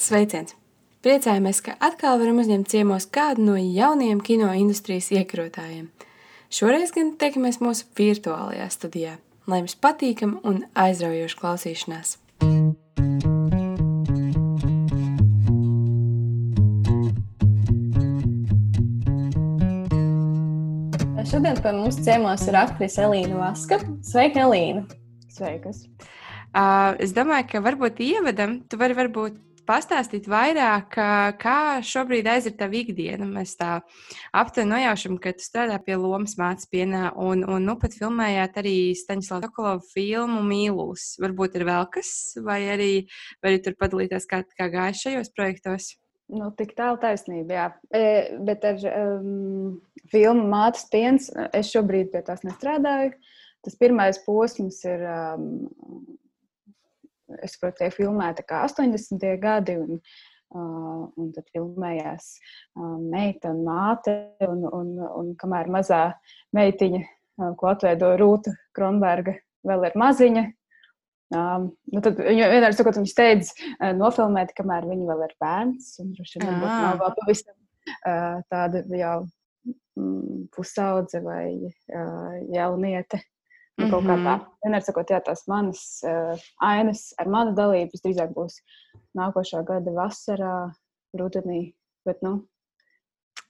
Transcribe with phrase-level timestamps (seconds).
[0.00, 0.54] Sveiciens!
[1.04, 5.90] Priecājamies, ka atkal varam uzņemt ciemos kādu no jaunajiem kino industrijas iekarotājiem.
[6.48, 9.18] Šoreiz gan tiekamies mūsu virtuālajā studijā.
[9.44, 12.14] Lai jums patīkam un aizraujoši klausīšanās!
[21.28, 23.82] Šodien pie mums ciemos ir aktrise Elīna Vaska.
[24.00, 24.88] Sveika, Elīna!
[25.28, 25.84] Sveikas!
[26.56, 29.36] Uh, es domāju, ka varbūt ievadam, tu vari varbūt
[29.70, 30.98] pastāstīt vairāk,
[31.40, 33.28] kā šobrīd aiziet tā ikdiena.
[33.30, 33.78] Mēs tā
[34.34, 38.76] aptuveni nojaušam, ka tu strādā pie lomas mācības pienā, un, un nu pat filmējāt arī
[38.98, 41.14] Staņslava Sokolova filmu Mīlus.
[41.22, 42.92] Varbūt ir vēl kas, vai arī,
[43.40, 45.92] vai arī tur padalīties, kā, kā gāja šajos projektos.
[46.30, 47.66] Nu, tik tālu taisnība, jā.
[47.90, 48.02] E,
[48.46, 49.80] bet ar um,
[50.12, 53.16] filmu Mātes piens es šobrīd pie tās nestrādāju.
[53.66, 55.48] Tas pirmais posms ir, um,
[57.44, 59.26] es saprotu, tiek filmēta kā 80.
[59.42, 60.00] gadi, un,
[60.54, 66.06] uh, un tad filmējās uh, meita un māte, un, un, un kamēr mazā
[66.56, 69.36] meitiņa, uh, ko atveido Rūta Kronberga,
[69.66, 70.48] vēl ir maziņa,
[71.30, 75.92] Um, nu tad viņa vienmēr sakot, viņa steidz uh, nofilmēt, kamēr viņa vēl ir bērns.
[76.02, 76.72] Un droši vien ah.
[76.88, 79.12] nav vēl pavisam uh, tāda jau
[79.94, 83.22] mm, pusaudze vai uh, jauniete.
[83.86, 84.06] Mm -hmm.
[84.06, 84.36] kā tā.
[84.36, 84.46] Mhm.
[84.64, 88.60] Vienmēr sakot, jā, tās manas uh, ainas ar manu dalību visdrīzāk būs
[89.16, 90.72] nākošā gada vasarā,
[91.16, 91.74] rudenī.
[92.04, 92.46] Bet, nu,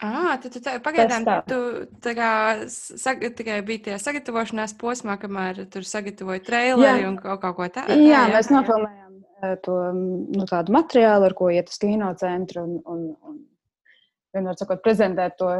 [0.00, 1.56] Ah, tad, tad, tad pagaidām tu
[2.00, 2.30] tā kā,
[2.72, 7.98] sag, tikai biji tajā sagatavošanās posmā, kamēr tur sagatavoji traileri un kaut, kaut ko tādu.
[8.00, 9.18] Jā, jā, mēs nofilmējām
[9.66, 13.36] to nu, tādu materiālu, ar ko iet uz kino centru un, un, un
[14.32, 15.50] vienmēr sakot, prezentēt to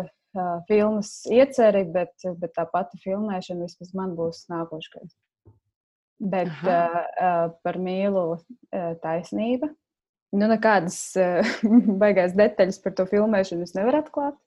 [0.68, 5.16] filmas ieceri, bet, bet tā pati filmēšana vismaz man būs nākošais.
[6.20, 6.72] Bet Aha.
[6.76, 8.42] uh, par mīlu uh,
[9.02, 9.70] taisnība
[10.30, 11.54] Nu, nekādas uh,
[12.02, 14.38] baigās detaļas par to filmēšanu es nevaru atklāt.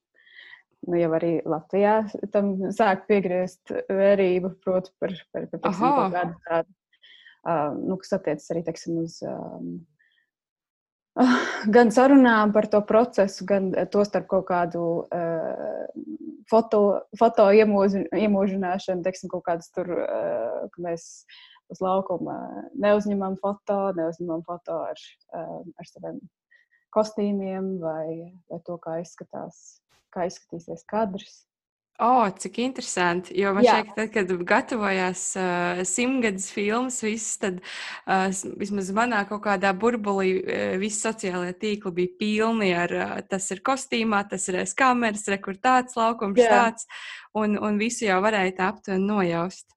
[0.87, 1.95] Nu, jau arī Latvijā
[2.31, 6.73] tam sāk piegriezt vērību, proti, par, par, par teiksim, kaut kādu tādu,
[7.47, 9.77] uh, nu, kas attiecas arī, teiksim, uz um,
[11.75, 15.87] gan sarunām par to procesu, gan to starp kaut kādu uh,
[16.49, 16.83] foto,
[17.19, 21.25] foto iemūži, iemūžināšanu, teiksim, kaut kādas tur, uh, ka mēs
[21.73, 22.37] uz laukuma
[22.81, 25.05] neuzņemam foto, neuzņemam foto ar,
[25.37, 26.19] um, ar saviem
[26.93, 29.79] kostīmiem vai, vai to, kā izskatās,
[30.13, 31.43] kā izskatīsies kadrs.
[31.99, 33.35] Oh, cik interesanti.
[33.37, 39.43] Jo man šķiet, ka kad gatavojās uh, simtgadus filmas, visas, tad uh, vismaz manā kaut
[39.45, 44.57] kādā burbulī uh, visi sociālajie tīkli bija pilni ar uh, tas ir kostīmā, tas ir
[44.63, 46.49] aiz kameras, rekurtāts, laukums Jā.
[46.49, 46.89] tāds,
[47.37, 49.69] un, un visu jau varēja tā aptuveni nojaust.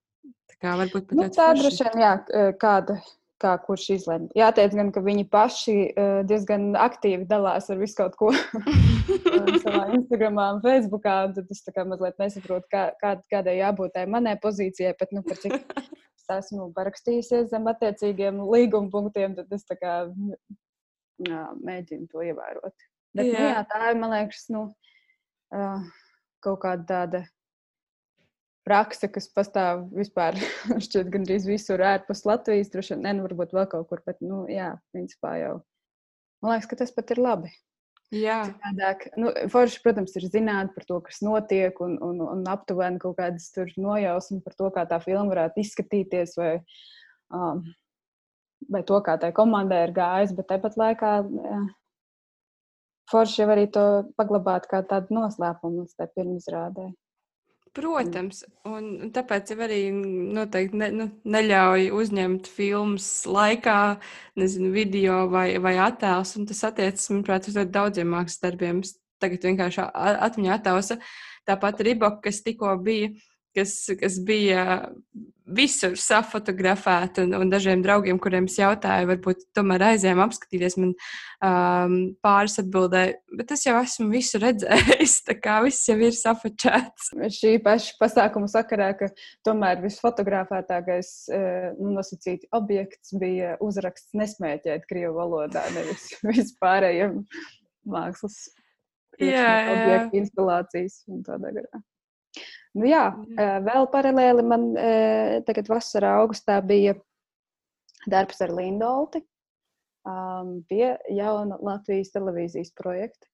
[0.57, 2.13] Kā varbūt pat nu, tā droši vien, jā,
[2.57, 2.97] kāda,
[3.41, 4.31] kā kurš izlemj.
[4.37, 5.75] Jāteic gan, ka viņi paši
[6.29, 8.31] diezgan aktīvi dalās ar visu kaut ko
[9.63, 9.83] savā
[10.63, 15.23] Facebookā, un tad es mazliet nesaprotu, kā, kā, kādai jābūt tai manai pozīcijai, bet, nu,
[15.27, 15.55] par cik
[16.17, 19.95] es esmu parakstījusies zem attiecīgiem līguma punktiem, tad es kā
[21.27, 22.75] jā, mēģinu to ievērot.
[23.17, 23.37] Bet, jā.
[23.37, 24.67] Nu, jā, tā ir, man liekas, nu,
[26.43, 27.25] kaut kāda tāda
[28.67, 30.35] praksa, kas pastāv vispār
[30.85, 34.73] šķiet gandrīz visur ārpus Latvijas, droši vien, nu, varbūt vēl kaut kur, bet, nu, jā,
[34.95, 35.55] principā jau.
[36.43, 37.53] Man liekas, ka tas pat ir labi.
[38.13, 38.37] Jā.
[38.47, 43.17] Citādāk, nu, forši, protams, ir zināt par to, kas notiek, un, un, un aptuveni kaut
[43.17, 46.53] kādas tur nojausmas par to, kā tā filma varētu izskatīties, vai,
[47.35, 47.65] um,
[48.71, 51.59] vai to, kā tai komandai ir gājis, bet tāpat laikā jā,
[53.11, 53.85] forši jau arī to
[54.19, 56.87] paglabāt kā tādu noslēpumu līdz tai pirmizrādē.
[57.77, 63.77] Protams, un tāpēc jau arī noteikti ne, nu, neļauj uzņemt filmas laikā,
[64.41, 66.33] nezinu, video vai, vai attēlus.
[66.49, 68.81] Tas attiecas, manuprāt, uz daudziem mākslas darbiem.
[69.21, 69.85] Tagad vienkārši
[70.27, 70.97] atmiņā attēlsa
[71.49, 73.13] tāpat riboka, kas tikko bija
[73.57, 74.63] kas, kas bija
[75.47, 81.95] visur safotografēta, un, un dažiem draugiem, kuriem es jautāju, varbūt tomēr aizējām apskatīties, man um,
[82.23, 87.13] pāris atbildēja, bet es jau esmu visu redzējis, tā kā viss jau ir safočēts.
[87.37, 89.09] Šī paša pasākuma sakarā, ka
[89.47, 97.21] tomēr visfotografētākais eh, nu, nosacīti objekts bija uzraksts nesmēķēt Krievu valodā, nevis vispārējiem
[97.87, 98.49] mākslas
[99.17, 101.87] objektu instalācijas un tādā garā.
[102.77, 103.07] Nu, jā,
[103.65, 104.67] vēl paralēli man
[105.47, 106.93] tagad vasarā, augustā bija
[108.07, 109.23] darbs ar Lindolti
[110.07, 113.27] um, pie jauna Latvijas televīzijas projekta.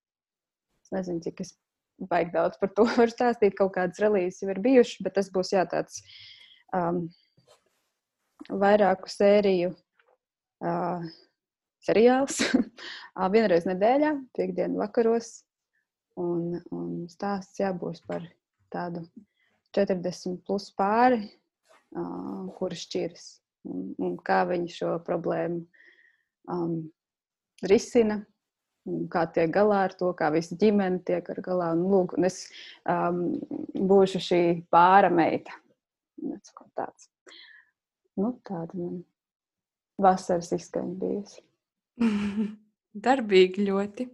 [0.84, 1.54] Es nezinu, cik es
[2.10, 3.58] baigi daudz par to varu stāstīt.
[3.60, 6.02] Kaut kādas relīzes jau ir bijušas, bet tas būs jā, tāds
[6.76, 7.06] um,
[8.50, 11.08] vairāku sēriju uh,
[11.86, 12.42] seriāls.
[13.36, 15.42] Vienreiz nedēļā, piekdienu vakaros.
[16.20, 18.26] Un, un stāsts jābūs par
[18.74, 19.02] tādu
[19.76, 21.24] 40 plus pāri,
[21.98, 23.30] uh, kuri šķiras.
[23.70, 25.62] Un, un kā viņi šo problēmu
[26.52, 26.76] um,
[27.64, 28.20] risina,
[29.12, 31.72] kā tiek galā ar to, kā visa ģimene tiek ar galā.
[31.78, 32.42] Un, lūk, un es
[32.90, 33.24] um,
[33.74, 34.44] būšu šī
[34.74, 35.56] pāra meita.
[36.74, 37.08] Tāds.
[38.18, 39.00] Nu, tāda man
[40.02, 41.42] vasaras izskaņa bijusi.
[43.06, 44.08] Darbīgi ļoti.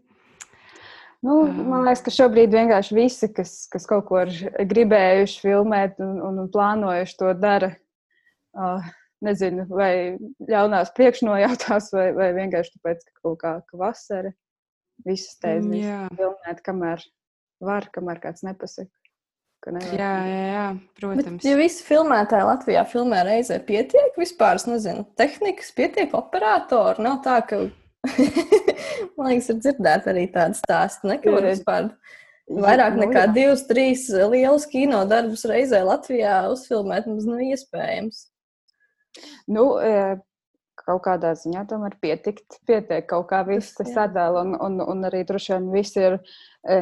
[1.26, 4.32] Nu, man liekas, ka šobrīd vienkārši visi, kas, kas kaut ko ir
[4.70, 7.74] gribējuši filmēt un, un plānojuši to dara.
[8.56, 8.86] Uh,
[9.26, 9.94] nezinu, vai
[10.50, 14.32] ļaunās priekšnojautās, vai, vai vienkārši tāpēc, ka kaut kā ka vasara
[15.08, 17.04] visas teidzas filmēt, kamēr
[17.64, 18.92] var, kamēr kāds nepasaka.
[19.68, 21.42] Jā, jā, jā, protams.
[21.42, 27.18] Bet, ja visi filmētāji Latvijā filmē reizē pietiek vispār, es nezinu, tehnikas, pietiek operatoru, nav
[27.26, 27.66] tā, ka
[29.18, 31.90] Man liekas, ir dzirdēt arī tādu stāstu, ne, ka var vispār
[32.50, 38.24] vairāk nu, nekā divus, trīs lielus kino darbus reizē Latvijā uzfilmēt mums nav iespējams.
[39.52, 40.18] Nu, e,
[40.80, 45.26] kaut kādā ziņā tomēr pietikt, pietiek kaut kā viss tas sadala, un, un, un arī
[45.28, 46.80] droši vien visi ir e,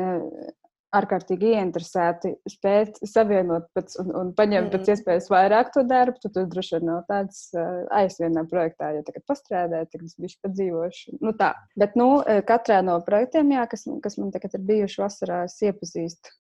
[0.98, 4.74] ārkārtīgi ieinteresēti spēt savienot pēc, un, un paņemt mm.
[4.74, 9.06] pēc iespējas vairāk to darbu, tad tas droši vien nav tāds uh, aizvienā projektā, ja
[9.08, 11.18] tagad pastrādāju, tad es bišķi padzīvošu.
[11.24, 12.10] Nu tā, bet nu,
[12.50, 16.36] katrā no projektiem, jā, kas, kas man tagad ir bijuši vasarā, es iepazīstu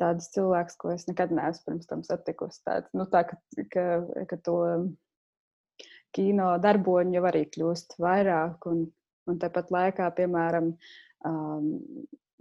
[0.00, 2.62] tādus cilvēkus, ko es nekad neesmu pirms tam satikusi.
[2.66, 3.38] Tāds, nu, tā, ka,
[3.72, 3.86] ka,
[4.30, 4.56] ka to
[6.16, 8.86] kino darboņu jau arī kļūst vairāk, un,
[9.30, 10.72] un tāpat laikā, piemēram,
[11.28, 11.68] um,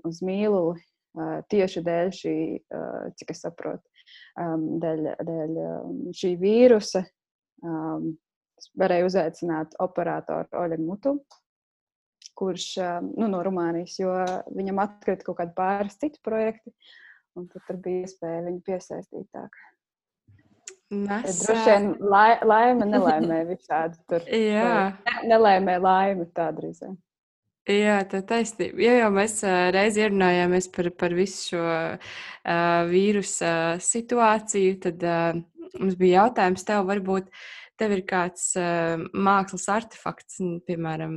[0.08, 0.80] uz mīluli
[1.50, 2.36] tieši dēļ šī,
[3.20, 3.84] cik es saprotu,
[4.38, 5.60] dēļ, dēļ
[6.16, 7.04] šī vīrusa
[8.80, 11.16] varēja uzaicināt operatoru Oļegu Mutu,
[12.40, 12.68] kurš
[13.16, 14.14] nu, no Rumānijas, jo
[14.56, 16.74] viņam atkrita kaut kādi pāris citi projekti,
[17.40, 19.48] un tad bija iespēja viņu piesaistīt tā.
[20.90, 24.24] Droši vien lai, laime nelaimē visādi tur.
[24.26, 24.96] Jā.
[25.30, 26.96] Nelaimē laime tā drīzāk.
[27.70, 28.82] Jā, tā taisnība.
[28.82, 29.44] Ja jau mēs
[29.76, 33.52] reiz ierunājāmies par, par visu šo uh, vīrusu
[33.86, 35.38] situāciju, tad uh,
[35.76, 37.30] mums bija jautājums tev, varbūt
[37.78, 41.14] tev ir kāds uh, mākslas artefakts, piemēram,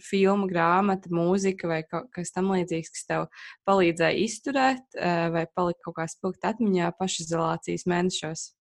[0.00, 3.28] filma, grāmata, mūzika vai kas tamlīdzīgs, kas tev
[3.68, 8.52] palīdzēja izturēt uh, vai palika kaut kā spilgt atmiņā pašizolācijas mēnešos.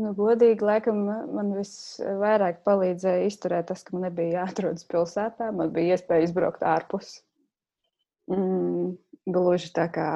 [0.00, 1.00] Nu, godīgi, laikam,
[1.34, 5.50] man visvairāk palīdzēja izturēt tas, ka man nebija jāatrodas pilsētā.
[5.56, 7.18] Man bija iespēja izbraukt ārpus.
[8.30, 8.94] Mm,
[9.28, 10.06] gluži tā kā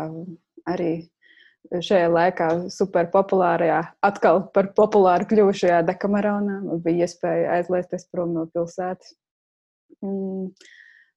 [0.71, 0.93] arī
[1.73, 6.61] šajā laikā superpopulārajā, atkal par populāru kļuvušajā Dekameronā.
[6.69, 9.13] Man bija iespēja aizliesties prom no pilsētas.
[10.05, 10.49] Mm,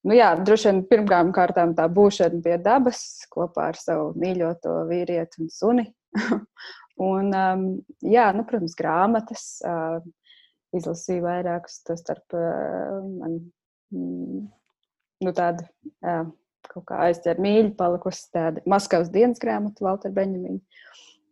[0.08, 5.46] nu jā, droši vien pirmām kārtām tā būšana pie dabas kopā ar savu mīļoto vīrieti
[5.46, 5.88] un suni.
[7.04, 7.66] Un, um,
[8.02, 9.50] jā, nu, protams, grāmatas.
[9.66, 10.00] Uh,
[10.76, 13.40] izlasīju vairākus, to starp uh, man
[13.94, 14.44] mm,
[15.24, 15.66] nu, tādu
[16.04, 16.28] uh,
[16.68, 20.60] kaut kā aizķer mīļu palikusi tāda Maskavas dienas grāmata, Valter Beņemina.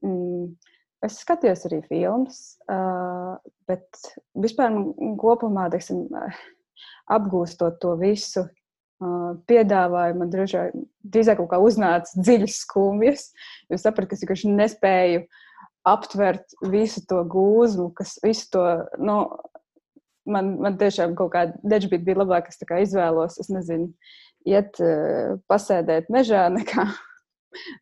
[0.05, 0.53] Mm,
[1.05, 3.35] es skatījos arī filmas, uh,
[3.69, 4.03] bet
[4.41, 4.77] vispār
[5.21, 6.05] kopumā, teiksim,
[7.11, 13.27] apgūstot to visu, uh, piedāvāja man drīzāk kaut kā uznāca dziļas skumjas,
[13.69, 15.41] jo sapratu, ka es vienkārši nespēju uh,
[15.85, 18.69] aptvert visu to gūzmu, kas visu to.
[19.01, 19.25] Nu,
[20.25, 23.91] Man, man tiešām kaut kāda dečbīta bija labāk, es izvēlos, es nezinu,
[24.49, 26.87] iet uh, pasēdēt mežā, nekā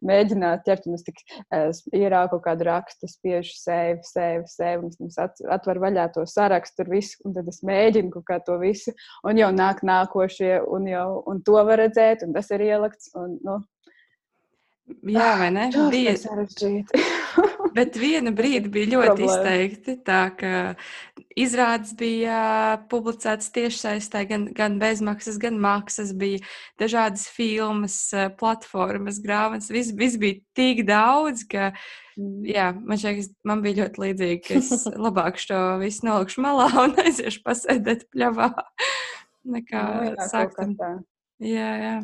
[0.05, 0.89] mēģināt ķert.
[0.89, 5.19] Un es tik uh, ierāku kaut kādu rakstu, spiežu sēvi, sēvi, sēvi, un es
[5.55, 8.91] atveru vaļā to sarakstu, tur visu, un tad es mēģinu kaut kā to visu,
[9.23, 13.37] un jau nāk nākošie, un jau, un to var redzēt, un tas ir ielikts, un,
[13.47, 13.61] nu,
[14.83, 15.69] Jā, vai ne?
[15.71, 17.03] Tas bija sarežģīti.
[17.77, 19.95] Bet viena brīdi bija ļoti izteikti.
[20.05, 20.57] Tā kā
[21.39, 22.39] izrādes bija
[22.91, 26.43] publicētas tiešsaistē, gan, gan bezmaksas, gan maksas, bija
[26.81, 27.95] dažādas filmas,
[28.39, 29.71] platformas, grāmatas.
[29.73, 31.71] Viss, viss bija tik daudz, ka
[32.19, 32.43] mm.
[32.51, 36.97] jā, man šķiet, man bija ļoti līdzīgi, ka es labāk šo visu nolikšu malā un
[37.05, 38.51] aiziešu pasēdēt pļavā.
[39.55, 40.59] Nekā no, nu, sākt.
[41.43, 41.95] Jā, jā.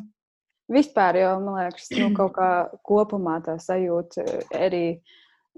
[0.69, 2.49] Vispār jau, man liekas, nu, kaut kā
[2.85, 4.25] kopumā tā sajūta
[4.57, 4.99] arī,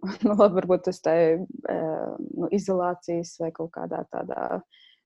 [0.27, 4.61] nu, varbūt tas tā eh, nu, izolācijas vai kaut kādā tādā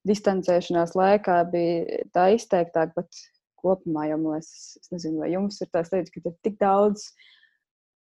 [0.06, 3.24] distancēšanās laikā bija tā izteiktāk, bet
[3.66, 7.08] kopumā jau, man liekas, es nezinu, vai jums ir tās lietas, ka ir tik daudz,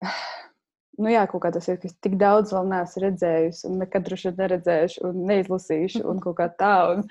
[1.02, 4.36] nu jā, kaut kā tas ir, ka tik daudz vēl neesmu redzējusi un nekad droši
[4.38, 6.74] neredzējuši un neizlasījuši un kaut kā tā.
[6.94, 7.06] Un,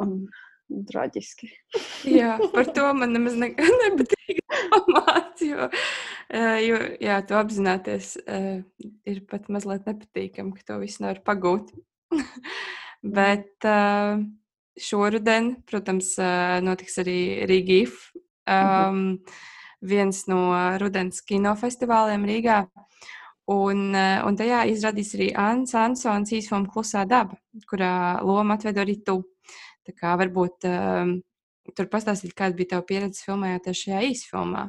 [0.00, 0.14] un,
[0.68, 1.50] traģiski.
[2.08, 3.50] jā, par to man nemaz ne,
[3.82, 4.40] nepatīk
[4.72, 5.68] domāt, jo,
[6.64, 8.16] jo jā, to apzināties
[9.08, 11.72] ir pat mazliet nepatīkami, ka to visu nevar pagūt.
[13.18, 13.62] Bet
[14.78, 16.16] šoruden, protams,
[16.66, 18.08] notiks arī Rīgīf,
[18.50, 19.20] um,
[19.80, 20.42] viens no
[20.82, 22.62] rudens kinofestivāliem Rīgā.
[23.48, 27.38] Un, un tajā izrādīs arī Anna Ansons īsfilmu Klusā daba,
[27.70, 29.22] kurā loma atveido arī tu.
[29.88, 31.14] Tā kā varbūt um,
[31.72, 34.66] tur pastāstīt, kāda bija tava pieredze filmējoties šajā īsfilmā,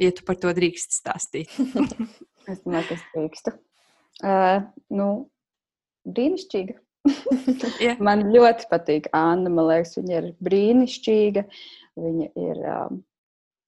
[0.00, 1.52] ja tu par to drīkst stāstīt.
[2.50, 3.54] es domāju, ka es drīkstu.
[4.24, 4.64] Uh,
[4.96, 5.08] nu,
[6.08, 6.78] brīnišķīga.
[7.76, 8.00] yeah.
[8.08, 9.52] Man ļoti patīk Anna.
[9.52, 11.44] Man liekas, viņa ir brīnišķīga.
[12.00, 13.02] Viņa ir, um,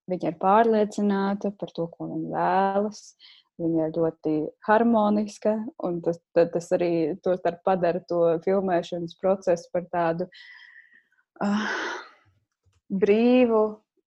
[0.08, 3.08] viņa ir pārliecināta par to, ko viņa vēlas.
[3.60, 7.16] Viņa ir ļoti harmoniska, un tas, tas arī
[7.64, 10.40] padara to filmēšanas procesu par tādu uh,
[13.02, 13.62] brīvu,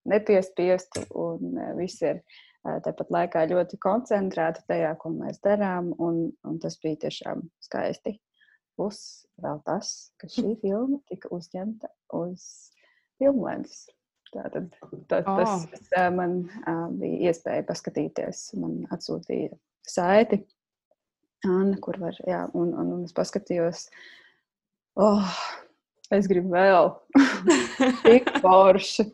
[0.10, 6.28] nepiespiestu, un uh, viss ir uh, tāpat laikā ļoti koncentrēti tajā, ko mēs darām, un,
[6.48, 8.18] un tas bija tiešām skaisti.
[8.80, 9.00] Plus
[9.44, 12.46] vēl tas, ka šī filma tika uzņemta uz
[13.20, 13.88] filmlēnas.
[14.30, 14.70] Tātad
[15.10, 15.40] tā, oh.
[15.42, 15.66] tas
[15.98, 18.52] uh, man uh, bija iespēja paskatīties.
[18.62, 19.58] Man atsūtīja
[19.90, 20.44] saiti,
[21.48, 23.86] Anna, kur var, jā, un, un, un es paskatījos,
[25.00, 25.36] oh,
[26.16, 26.92] es gribu vēl,
[28.06, 29.06] tik forši.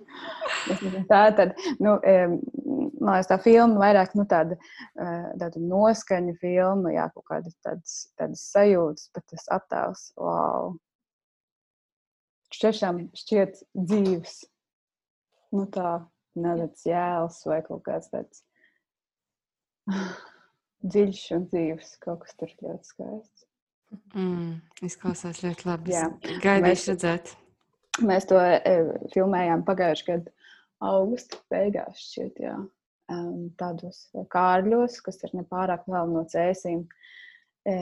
[1.10, 4.58] Tā tad, nu, man liekas, tā filma vairāk, nu, tāda,
[4.96, 10.76] tāda noskaņa filma, jā, kaut kādas tādas, tādas sajūtas, bet tas attēls, wow.
[12.56, 14.44] Šķiešām šķiet dzīves
[15.56, 15.98] nu, tā
[16.40, 18.44] nedaudz jēls vai kaut kāds tāds
[20.94, 21.96] dziļš un dzīves.
[22.04, 23.45] Kaut kas tur ļoti skaists.
[24.16, 25.98] Mm, izklausās ļoti labi.
[26.44, 27.34] Gaidīšu redzēt.
[28.06, 28.76] Mēs to e,
[29.14, 30.34] filmējām pagājušajā gadā,
[30.84, 32.02] augusta beigās.
[32.02, 32.56] Šķiet, jā.
[33.14, 36.84] um, tādos kārļos, kas ir nepārāk tālu no cēsīm.
[37.66, 37.78] E,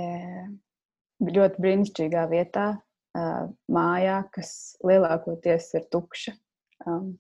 [1.24, 4.54] ļoti brīnišķīgā vietā, uh, mājā, kas
[4.86, 6.34] lielākoties ir tukša.
[6.86, 7.14] Um,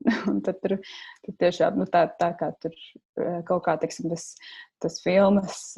[0.30, 0.76] Un tad tur,
[1.24, 4.30] tur tiešām nu, tā, tā kā tur eh, kaut kā teiksim, tas,
[4.80, 5.74] tas filmas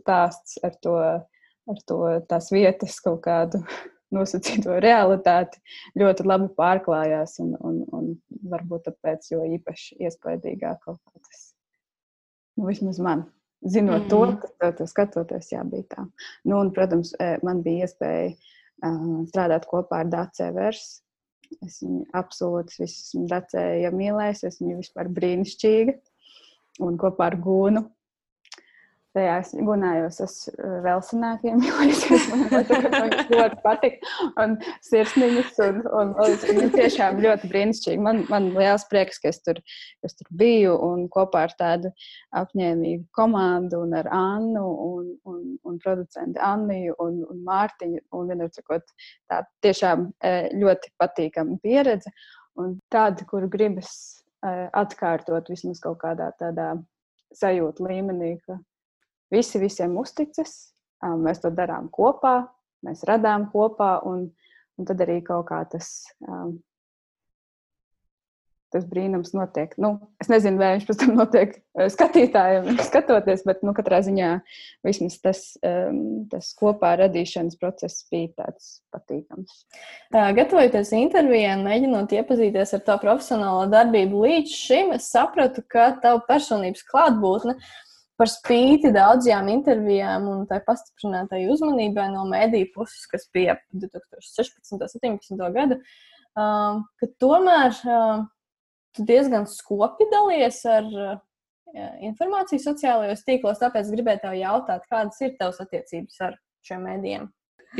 [0.00, 0.96] stāsts ar to,
[1.72, 1.98] ar to
[2.30, 3.62] tās vietas kaut kādu
[4.16, 5.60] nosacīto realitāti
[6.00, 7.38] ļoti labi pārklājās.
[7.44, 8.14] Un, un, un
[8.52, 11.44] varbūt tāpēc jo īpaši iespaidīgāk kaut kā tas,
[12.58, 13.28] nu, vismaz man.
[13.60, 14.08] Zinot mm.
[14.08, 16.06] to, ka to skatoties, jā, bija tā.
[16.48, 21.02] Nu, un, protams, eh, man bija iespēja uh, strādāt kopā ar Dācu Versu
[21.58, 24.46] Es viņu absolūti esmu redzējusi, mīlējusi.
[24.46, 25.96] Es viņu vispār brīnišķīgi.
[26.86, 27.82] Un kopā ar Gūnu
[29.16, 30.34] tajā es gunājos uz
[30.84, 32.02] vēl senākiem, jo es
[33.30, 33.98] ļoti patīk.
[34.40, 38.02] Un sirsniņas, un, un, un tiešām ļoti brīnišķīgi.
[38.04, 39.60] Man, man liels prieks, ka es tur,
[40.06, 41.92] es tur biju un kopā ar tādu
[42.40, 48.04] apņēmīgu komandu un ar Annu un, un, un producentu Anniju un, un Mārtiņu.
[48.16, 48.86] Un vienmēr sakot,
[49.30, 52.12] tā tiešām eh, ļoti patīkama pieredze
[52.60, 53.92] un tāda, kuru gribas
[54.44, 56.72] eh, atkārtot vismaz kaut kādā tādā
[57.36, 58.58] sajūta līmenī, ka
[59.30, 60.56] visi visiem uzticas,
[61.00, 62.42] mēs to darām kopā,
[62.86, 64.28] mēs radām kopā, un,
[64.78, 66.10] un tad arī kaut kā tas,
[68.70, 69.72] tas brīnums notiek.
[69.80, 71.56] Nu, es nezinu, vai viņš pēc tam notiek
[71.94, 74.30] skatītājiem, skatoties, bet nu, katrā ziņā
[74.86, 75.42] vismaz tas,
[76.32, 79.64] tas kopā radīšanas process bija tāds patīkams.
[80.14, 86.22] Gatavojoties intervijai un mēģinot iepazīties ar to profesionālo darbību līdz šim, es sapratu, ka tava
[86.28, 87.56] personības klātbūtne
[88.20, 94.74] par spīti daudzajām intervijām un tā pastiprinātai uzmanībai no mēdīju puses, kas bija 2016.
[94.74, 95.40] un 2017.
[95.54, 98.22] gada, uh, ka tomēr uh,
[98.96, 101.18] tu diezgan skopi dalies ar uh,
[102.10, 103.60] informāciju sociālajos tīklos.
[103.62, 106.36] Tāpēc gribēju tev jautāt, kādas ir tavas attiecības ar
[106.66, 107.30] šiem mēdījiem?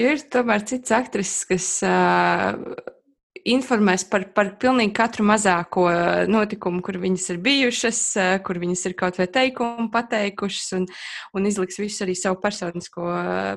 [0.00, 2.54] Ir tomēr cits aktrises, kas uh,
[3.48, 5.86] informēs par, par pilnīgi katru mazāko
[6.30, 8.00] notikumu, kur viņas ir bijušas,
[8.46, 10.86] kur viņas ir kaut vai teikumu pateikušas, un,
[11.36, 13.06] un izliks visu arī savu personisko,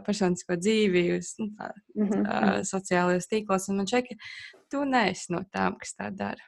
[0.05, 2.63] personisko dzīvi uz nu, tā, mm -hmm.
[2.69, 3.69] sociālajos tīklos.
[3.69, 6.43] Un man šķiet, ka tu neesi no tām, kas tā dara.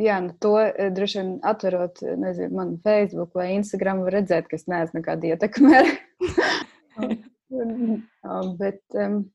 [0.00, 0.56] Jā, nu to
[0.96, 5.82] droši vien atverot, nezinu, man Facebook vai Instagram, var redzēt, ka es neesmu nekāda ietekme.
[8.60, 9.32] Bet um,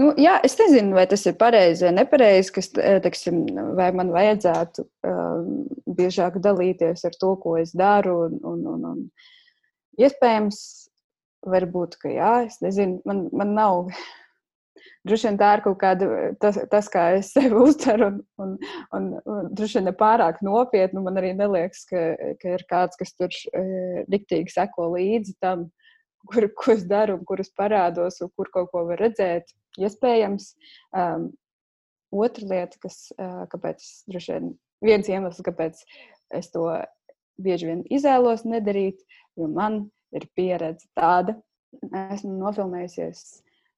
[0.00, 3.42] Nu, jā, es nezinu, vai tas ir pareizi vai nepareizi, kas, eh, teksim,
[3.76, 5.50] vai man vajadzētu um,
[5.98, 8.16] biežāk dalīties ar to, ko es daru.
[8.28, 9.04] Un, un, un, un.
[10.00, 10.62] Iespējams,
[11.52, 13.92] varbūt, ka jā, es nezinu, man, man nav.
[15.06, 16.08] droši vien tā ir kaut kāda,
[16.42, 18.56] tas, tas kā es sevi uztveru, un,
[18.96, 21.02] un, un, droši vien ne pārāk nopietni.
[21.04, 22.04] Man arī neliekas, ka,
[22.40, 23.64] ka ir kāds, kas tur e,
[24.12, 25.68] riktīgi seko līdzi tam,
[26.30, 29.52] kur, ko es daru, un kur es parādos, un kur kaut ko var redzēt.
[29.80, 30.52] Iespējams,
[30.98, 31.30] um,
[32.12, 34.52] otra lieta, kas, uh, kāpēc droši vien
[34.82, 35.80] viens iemesls, kāpēc
[36.38, 36.66] es to
[37.42, 39.00] bieži vien izvēlos nedarīt,
[39.38, 39.86] jo man
[40.16, 41.38] ir pieredze tāda.
[42.12, 43.22] Esmu nofilmējusies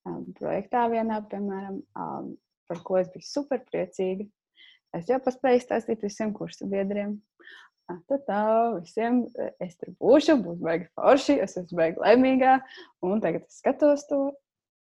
[0.09, 2.33] um, projektā vienā, piemēram, um,
[2.69, 4.27] par ko es biju super priecīga.
[4.95, 7.17] Es jau paspēju stāstīt visiem kursu biedriem.
[7.85, 8.41] Tā tā,
[8.81, 9.21] visiem
[9.61, 12.57] es tur būšu, būs baigi forši, es esmu baigi laimīgā,
[13.05, 14.21] un tagad es skatos to,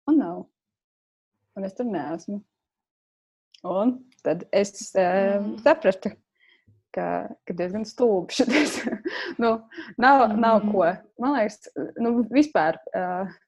[0.08, 0.38] un nav.
[1.58, 2.40] Un es tur neesmu.
[3.68, 3.92] Un
[4.24, 6.14] tad es um, sapratu,
[6.96, 7.08] ka,
[7.44, 8.80] ka diezgan stulbi šis.
[9.42, 9.52] nu,
[10.00, 10.72] nav, nav mm.
[10.72, 10.88] ko.
[11.20, 12.80] Man liekas, nu, vispār.
[12.96, 13.40] Uh,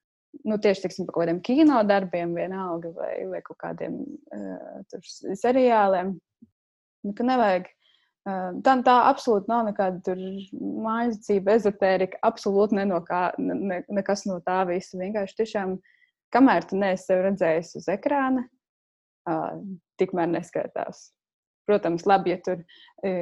[0.44, 3.94] Nu, tieši tiksim, par kaut kādiem kino darbiem, vienalga, vai, vai kaut kādiem
[4.36, 4.98] uh,
[5.40, 6.10] seriāliem.
[7.00, 7.85] Nu, ka nevajag uh,
[8.26, 10.16] Tā, tā absolūti nav nekāda
[10.58, 12.18] mājasdzība, ezotērika.
[12.26, 14.98] Absolūti ne no kā, ne, nekas no tā visa.
[14.98, 15.76] Vienkārši tiešām,
[16.34, 18.42] kamēr tu neesi sev redzējis uz ekrāna,
[19.30, 19.60] uh,
[20.02, 21.12] tikmēr neskaitās.
[21.66, 22.60] Protams, labi, ja tur
[23.02, 23.12] e,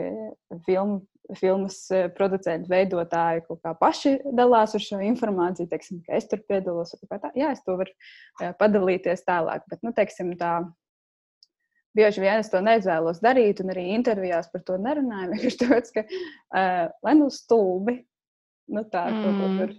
[0.66, 0.98] film,
[1.40, 1.78] filmas
[2.12, 6.92] producenti, veidotāji kaut kā paši dalās ar šo informāciju, teiksim, ka es tur piedalos.
[7.32, 7.88] Jā, es to varu
[8.44, 10.58] e, padalīties tālāk, bet, nu, teiksim, tā.
[11.94, 15.30] Bieži vien es to neizvēlos darīt, un arī intervijās par to nerunāju.
[15.34, 18.00] Vienkārši tāpēc, ka, uh, lai nu stulbi,
[18.74, 19.22] nu tā, mm.
[19.22, 19.74] kaut ko tur,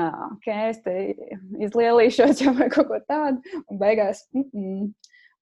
[0.00, 0.96] uh, ok, es te
[1.68, 4.90] izlielīšos jau vai kaut ko tādu, un beigās, mm -mm.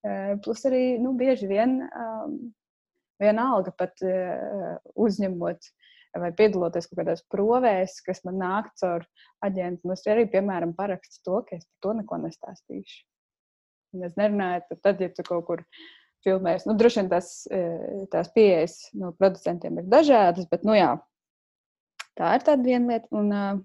[0.06, 2.34] Uh, plus arī, nu, bieži vien um,
[3.18, 5.70] vienalga pat uh, uzņemot
[6.20, 9.04] vai piedaloties kaut kādās provēs, kas man nāk caur
[9.44, 9.92] aģentu.
[9.92, 13.04] Es arī, piemēram, parakstu to, ka es par to neko nestāstīšu.
[13.96, 15.64] Un es nerunāju, tad, tad, ja tu kaut kur
[16.26, 20.92] filmēs, nu, droši vien tās, eh, tās pieejas no producentiem ir dažādas, bet, nu, jā,
[22.18, 23.10] tā ir tāda viena lieta.
[23.14, 23.64] Un, uh,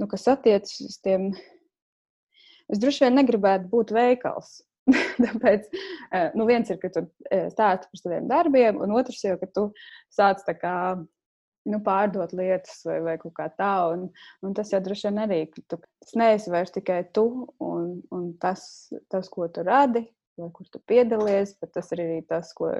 [0.00, 1.30] nu, kas attiecas uz tiem,
[2.72, 4.60] es droši vien negribētu būt veikals.
[5.22, 9.46] Tāpēc eh, nu, viens ir, ka tu stāsti par saviem darbiem, un otrs jau, ka
[9.54, 9.68] tu
[10.10, 10.76] sāc kā
[11.68, 13.72] nu, pārdot lietas vai, vai kaut kā tā.
[13.94, 14.08] Un,
[14.42, 17.26] un tas jau droši vien arī, ka tu, tas neesi vairs tikai tu
[17.62, 18.64] un, un tas,
[19.12, 20.04] tas, ko tu radi,
[20.38, 22.70] vai kur tu piedalies, bet tas ir arī tas, ko,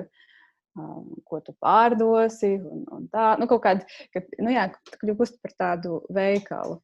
[0.78, 2.54] um, ko tu pārdosi.
[2.60, 4.68] Un, un tā, nu, kaut kāda, ka, nu, jā,
[5.02, 6.80] kļūst par tādu veikalu.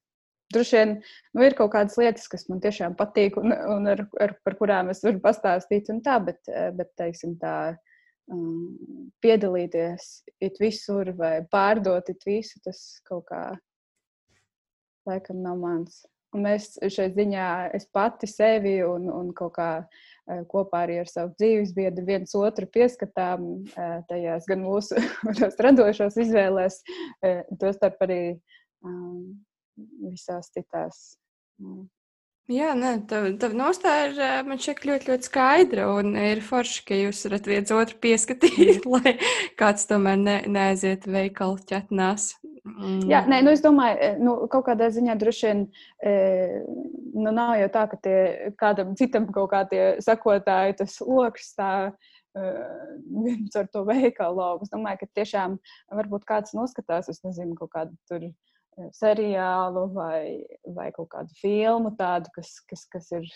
[0.52, 0.94] Droši vien
[1.37, 4.88] nu, ir kaut kādas lietas, kas man tiešām patīk, un, un ar, ar, par kurām
[4.88, 7.57] es varu pastāstīt, tā, bet, eh, bet teiksim, tā,
[8.33, 10.07] um, piedalīties
[10.44, 13.42] it visur vai pārdot it visu, tas kaut kā
[15.09, 16.02] laikam nav mans.
[16.37, 19.70] Un mēs šeit ziņā, es pati sevi un, un kaut kā
[20.53, 23.47] kopā arī ar savu dzīves biedru viens otru pieskatām
[24.11, 25.01] tajās gan mūsu
[25.67, 26.81] radošās izvēlēs,
[27.61, 28.23] tostarp arī
[30.03, 31.17] visās citās.
[32.48, 35.88] Jā, nē, tā, tā nostāja ir man šķiet ļoti, ļoti skaidra.
[35.98, 39.18] Un ir forši, ka jūs varat viens otru pieskatīt, lai
[39.61, 42.30] kāds tomēr ne, neaiziet veikalu ķetnās.
[42.64, 43.02] Mm.
[43.08, 45.62] Jā, nē, nu es domāju, nu, kaut kādā ziņā droši vien
[46.04, 46.12] e,
[47.14, 48.18] nu, nav jau tā, ka tie,
[48.61, 51.72] kādam citam kaut kā tie sakotāji, tas lokus tā
[53.08, 54.66] viens ar to veikalu lauku.
[54.66, 55.56] Es domāju, ka tiešām
[56.00, 58.28] varbūt kāds noskatās, es nezinu, kaut kādu tur
[58.96, 60.44] seriālu vai,
[60.76, 63.28] vai kaut kādu filmu, tādu, kas, kas, kas ir,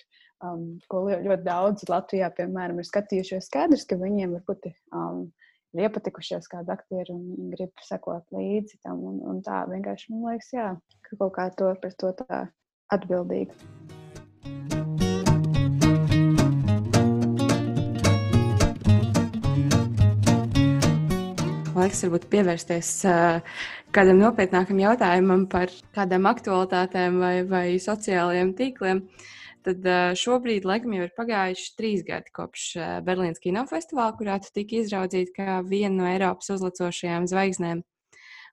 [0.44, 3.48] um, ko ļoti daudz Latvijā, piemēram, ir skatījušies.
[3.50, 5.24] Skaidrs, ka viņiem varbūt um,
[5.72, 9.02] ir iepatikušies kādi aktieri un grib sekot līdzi tam.
[9.12, 10.68] Un, un tā vienkārši man liekas, jā,
[11.08, 12.46] ka kaut kā to par to tā
[12.92, 14.01] atbildīgi.
[21.82, 23.62] Laiks varbūt pievērsties uh,
[23.96, 29.00] kādam nopietnākam jautājumam par kādām aktualitātēm vai, vai sociālajiem tīkliem.
[29.66, 34.52] Tad uh, šobrīd, laikam, jau ir pagājuši trīs gadi kopš uh, Berlīnas kinofestivāla, kurā tu
[34.54, 37.82] tika izraudzīta kā viena no Eiropas uzlacošajām zvaigznēm.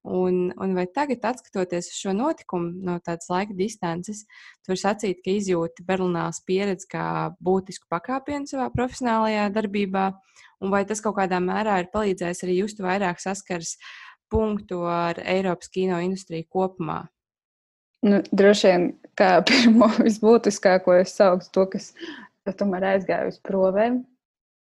[0.09, 4.23] Un, un vai tagad, skatoties uz šo notikumu no tādas laika distances,
[4.63, 7.05] tu vari sacīt, ka izjūti Berlīnās pieredzi kā
[7.45, 10.07] būtisku pakāpienu savā profesionālajā darbībā,
[10.63, 13.75] un vai tas kaut kādā mērā ir palīdzējis arī just vairāk saskars
[14.29, 17.01] punktu ar Eiropas kino industriju kopumā?
[18.05, 18.87] Nu, droši vien
[19.19, 21.91] kā pirmo visbūtiskāko es sauktu to, kas
[22.59, 24.03] tomēr aizgāja uz provēm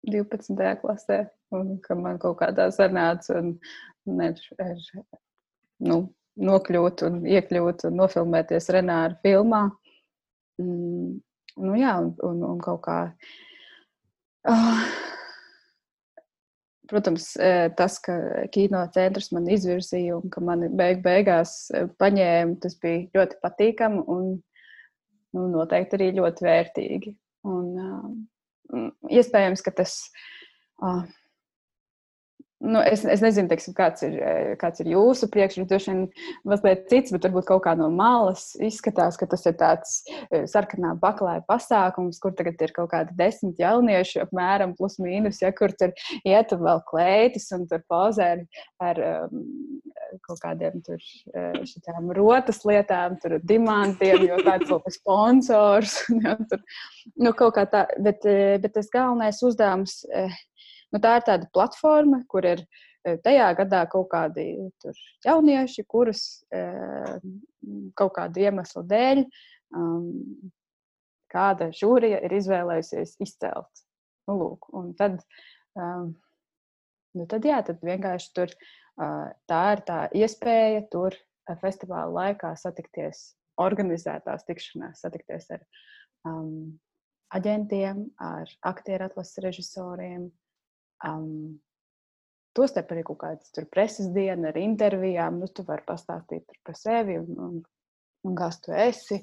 [0.05, 0.55] 12.
[0.81, 3.55] klasē, un ka man kaut kādā sanāca un,
[4.05, 4.77] un ar, ar
[5.89, 5.99] nu,
[6.35, 9.65] nokļūt un iekļūt un nofilmēties Renāra filmā.
[10.61, 11.17] Mm,
[11.65, 12.99] nu, jā, un, un, un kaut kā.
[14.45, 14.83] Uh,
[16.89, 17.31] protams,
[17.77, 18.15] tas, ka
[18.53, 21.55] kino centrs man izvirzīja un ka mani beig beigās
[22.01, 24.35] paņēma, tas bija ļoti patīkami un
[25.35, 27.13] nu, noteikti arī ļoti vērtīgi.
[27.45, 29.99] Un, uh, iespējams, ka tas.
[30.81, 31.03] Uh,
[32.63, 34.15] Nu, es, es nezinu, teiksim, kāds, ir,
[34.61, 35.67] kāds ir jūsu priekšstats.
[35.67, 36.05] Droši vien
[36.47, 39.97] mazliet cits, bet varbūt kaut kā no malas izskatās, ka tas ir tāds
[40.51, 45.75] sarkanā baklāja pasākums, kur tagad ir kaut kādi desmit jaunieši, apmēram plus mīnus, ja kur
[45.75, 45.91] tur
[46.23, 48.45] iet un vēl klētis un tur pozē ar,
[48.87, 49.43] ar um,
[50.23, 51.03] kaut kādiem tur
[51.67, 55.99] šitām rotas lietām, tur dimantiem, jo tāds vēl ir sponsors.
[56.25, 56.61] Ja, tur,
[57.21, 58.23] nu, kaut kā tā, bet,
[58.63, 59.99] bet tas galvenais uzdevums
[60.95, 64.45] Nu, tā ir tāda platforma, kur ir e, tajā gadā kaut kādi
[65.25, 66.21] jaunieši, kurus
[66.55, 66.61] e,
[67.99, 69.25] kaut kādu iemeslu dēļ
[69.75, 70.05] um,
[71.35, 73.83] kāda žūrija ir izvēlējusies izcelt.
[74.29, 75.19] Nu, lūk, un tad,
[75.75, 76.13] um,
[77.17, 78.55] nu, tad, jā, tad vienkārši tur
[78.95, 81.17] tā ir tā iespēja tur
[81.59, 85.67] festivāla laikā satikties, organizētās tikšanās, satikties ar
[86.27, 86.79] um,
[87.35, 90.29] aģentiem, ar aktieru atlases režisoriem,
[91.03, 91.59] Um,
[92.55, 95.41] Tostarp arī kaut kādas preses dienas ar intervijām.
[95.41, 97.57] Nu, tu vari pastāstīt par sevi un, un,
[98.23, 99.17] un kas tu esi.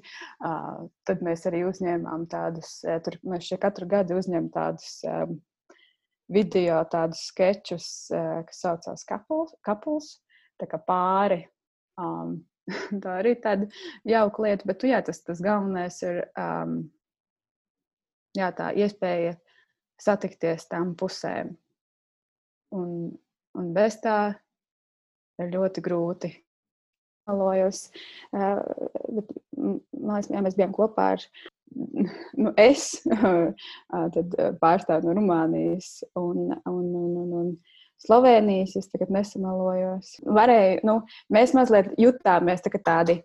[0.44, 5.38] Uh, tad mēs arī uzņēmām tādus, tur mēs šeit katru gadu uzņemam tādus um,
[6.28, 10.12] video, tādus sketčus, uh, kas saucās couples
[10.60, 11.40] tā kā pāri.
[11.96, 12.42] Um,
[13.02, 13.66] tā arī tāda
[14.08, 16.76] jauka lieta, bet jā, tas, tas galvenais ir um,
[18.36, 19.38] jā, tā iespēja
[20.00, 21.56] satikties tām pusēm.
[22.72, 23.12] Un,
[23.58, 24.18] un bez tā
[25.42, 26.32] ir ļoti grūti.
[27.28, 27.84] Malojos,
[28.34, 31.26] bet, man liekas, jā, mēs bijām kopā ar
[32.34, 32.96] nu, es,
[34.16, 37.52] tad pārstāvu no Rumānijas un, un, un, un, un
[38.02, 38.74] Slovenijas.
[38.80, 40.16] Es tagad nesamalojos.
[40.26, 40.96] Varēju, nu,
[41.32, 43.20] mēs mazliet jutāmies tā tādi,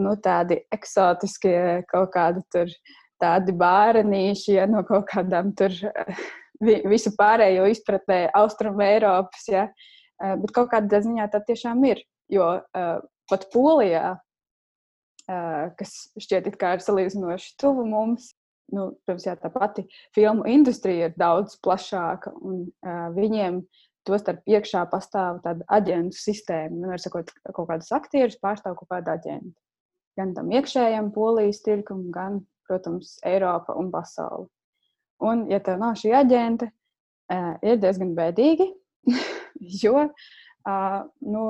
[0.00, 1.52] nu, tādi eksotiski,
[1.90, 2.72] kaut kādi tur
[3.20, 5.72] tādi bērnīši ja, no kaut kādām tur
[6.62, 9.46] visu pārējo izpratnē Austrum Eiropas.
[9.50, 9.66] Ja?
[10.22, 12.02] Eh, bet kaut kādā ziņā tā tiešām ir.
[12.32, 18.32] Jo uh, pat Polijā, uh, kas šķiet ir salīdzinoši tuvu mums,
[18.74, 19.84] nu, protams, jā, tā pati
[20.16, 22.32] filmu industrija ir daudz plašāka.
[22.42, 23.60] Un, uh, viņiem
[24.06, 26.80] tostarp iekšā pastāv tāda aģentu sistēma.
[26.80, 29.54] Nu, sakot, kaut kādas aktierus pārstāv kaut kāda aģenta.
[30.16, 34.48] Gan tam iekšējam polijas tirkam, gan, protams, Eiropa un pasaule.
[35.24, 36.68] Un, ja tev nav šī aģenta,
[37.64, 38.66] ir diezgan bēdīgi,
[39.82, 40.02] jo
[40.66, 41.44] nu,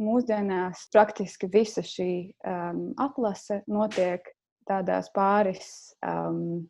[0.00, 2.10] mūsdienās praktiski visa šī
[2.46, 4.30] um, atlase notiek
[4.68, 5.68] tādās pāris
[6.06, 6.64] um,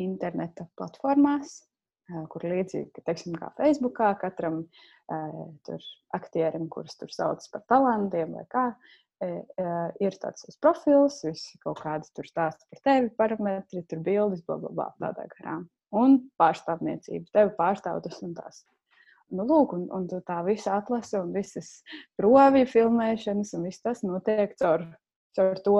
[0.00, 1.58] interneta platformās,
[2.30, 8.66] kur līdzīgi, teiksim, kā Facebookā, katram uh, aktierim, kurus tur sauc par talantiem vai kā,
[10.02, 14.70] ir tāds profils, visi kaut kādas tur stāsta par tevi, parametri, tur bildes, bla, bla,
[14.74, 15.58] bla, tādā garā
[15.94, 17.30] un pārstāvniecība.
[17.34, 18.62] Tevi pārstāv tas un tas.
[19.34, 21.70] Nu, lūk, un, un tā visa atlase un visas
[22.20, 24.84] provju filmēšanas un viss tas notiek caur,
[25.38, 25.78] caur to.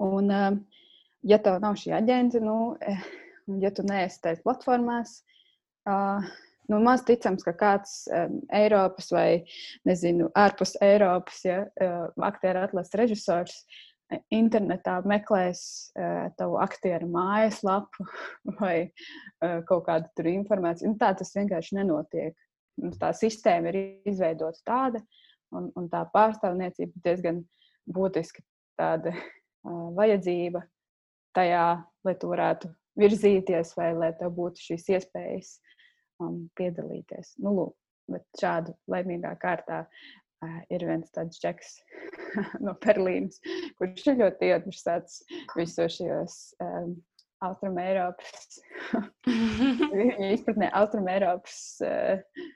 [0.00, 0.58] Un, eh,
[1.30, 2.58] ja tev nav šī aģenta, nu,
[3.62, 5.18] ja tu neesi tajās platformās,
[6.70, 7.94] nu, maz ticams, ka kāds
[8.54, 9.42] Eiropas vai,
[9.88, 11.64] nezinu, ārpus Eiropas, ja,
[12.30, 13.62] aktieru atlases režisors
[14.34, 15.62] internetā meklēs
[15.94, 18.06] uh, tavu aktieru mājaslapu
[18.60, 20.92] vai uh, kaut kādu tur informāciju.
[20.92, 22.34] Nu, tā tas vienkārši nenotiek.
[22.80, 25.02] Un tā sistēma ir izveidota tāda,
[25.54, 27.42] un, un tā pārstāvniecība diezgan
[27.90, 28.42] būtiski
[28.80, 30.64] tāda uh, vajadzība
[31.36, 31.66] tajā,
[32.06, 35.58] lai tu varētu virzīties vai lai tev būtu šīs iespējas
[36.22, 37.34] um, piedalīties.
[37.42, 37.76] Nu, lūk,
[38.10, 39.84] bet šādu laimīgā kārtā
[40.72, 41.76] ir viens tāds čeks
[42.64, 43.40] no Berlīnas,
[43.78, 45.20] kurš ir ļoti iedvesmots
[45.56, 46.94] visos šajos um,
[47.44, 48.58] Austrumēropas,
[49.26, 52.48] viņa izpratnē Austrumēropas uh,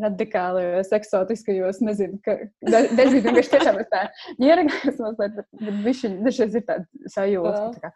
[0.00, 4.06] radikālajos, eksotiskajos, nezinu, ka vienkārši tiešām ir tā
[4.38, 5.50] ieragājos mazliet, bet,
[5.84, 7.92] viņš dažreiz ir tāda sajūta, tā kā,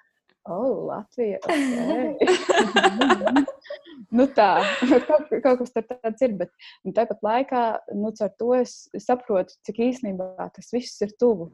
[0.52, 1.52] oh, Latvija, ok.
[4.16, 4.48] nu, tā,
[5.08, 6.34] kaut, kaut kas tāds ir.
[6.40, 6.52] Bet
[6.86, 7.62] nu, tāpat laikā
[7.98, 11.50] nu, ar to es saprotu, cik īstenībā tas viss ir tuvu.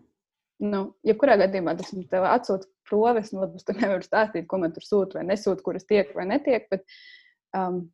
[0.62, 4.74] Nu, jebkurā gadījumā tas man atsūta proves, nu, labi, es tur nevaru stāstīt, ko man
[4.74, 6.68] tur sūta vai nesūta, kuras tiek vai netiek.
[6.70, 6.84] Bet
[7.58, 7.86] um,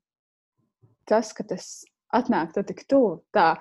[1.09, 1.71] tas, ka tas
[2.15, 3.55] atnāk tik tuvu, tā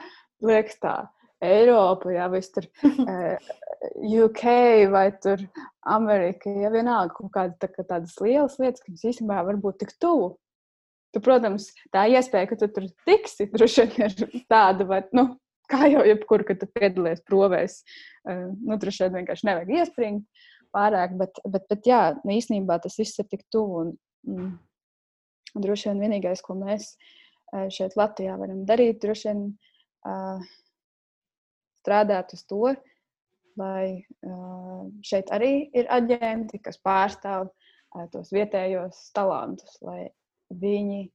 [0.44, 0.98] liekas tā
[1.44, 2.66] Eiropa, jā, vai tur
[4.28, 4.44] UK
[4.92, 5.44] vai tur
[5.86, 6.50] Amerika.
[6.50, 10.36] Ja vienalga kaut kāda, tā, tādas lielas lietas, kas īstenībā var būt tik tuvu.
[11.16, 15.30] Tu, protams, tā iespēja, ka tu tur tiksi, droši vien ir tāda, vai, nu,
[15.72, 17.80] kā jau jebkur, kad tu piedalies provēs,
[18.28, 20.46] nu, droši vien vienkārši nevajag iespringt
[20.76, 23.86] pārāk, bet, bet, bet jā, nu, īstenībā tas viss ir tik tuvu.
[23.86, 23.94] Un,
[24.28, 24.52] mm,
[25.64, 26.92] droši vien vienīgais, ko mēs
[27.74, 30.44] šeit Latvijā varam darīt, droši vien uh,
[31.88, 32.76] strādāt uz to,
[33.58, 34.04] lai
[35.08, 37.50] šeit arī ir aģenti, kas pārstāv
[38.12, 40.10] tos vietējos talantus, lai
[40.52, 41.08] viņi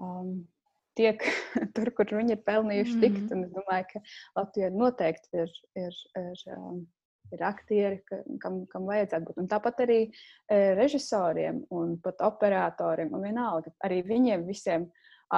[0.00, 0.44] um,
[0.98, 1.22] tiek
[1.76, 3.02] tur, kur viņi ir pelnījuši mm.
[3.04, 3.32] tikt.
[3.34, 4.02] Un es domāju, ka
[4.40, 6.44] Latvijai noteikti ir, ir, ir,
[7.34, 9.40] ir aktieri, ka, kam, kam vajadzētu būt.
[9.42, 10.00] Un tāpat arī
[10.80, 13.12] režisoriem un pat operatoriem.
[13.14, 14.88] Un vienalga, arī viņiem visiem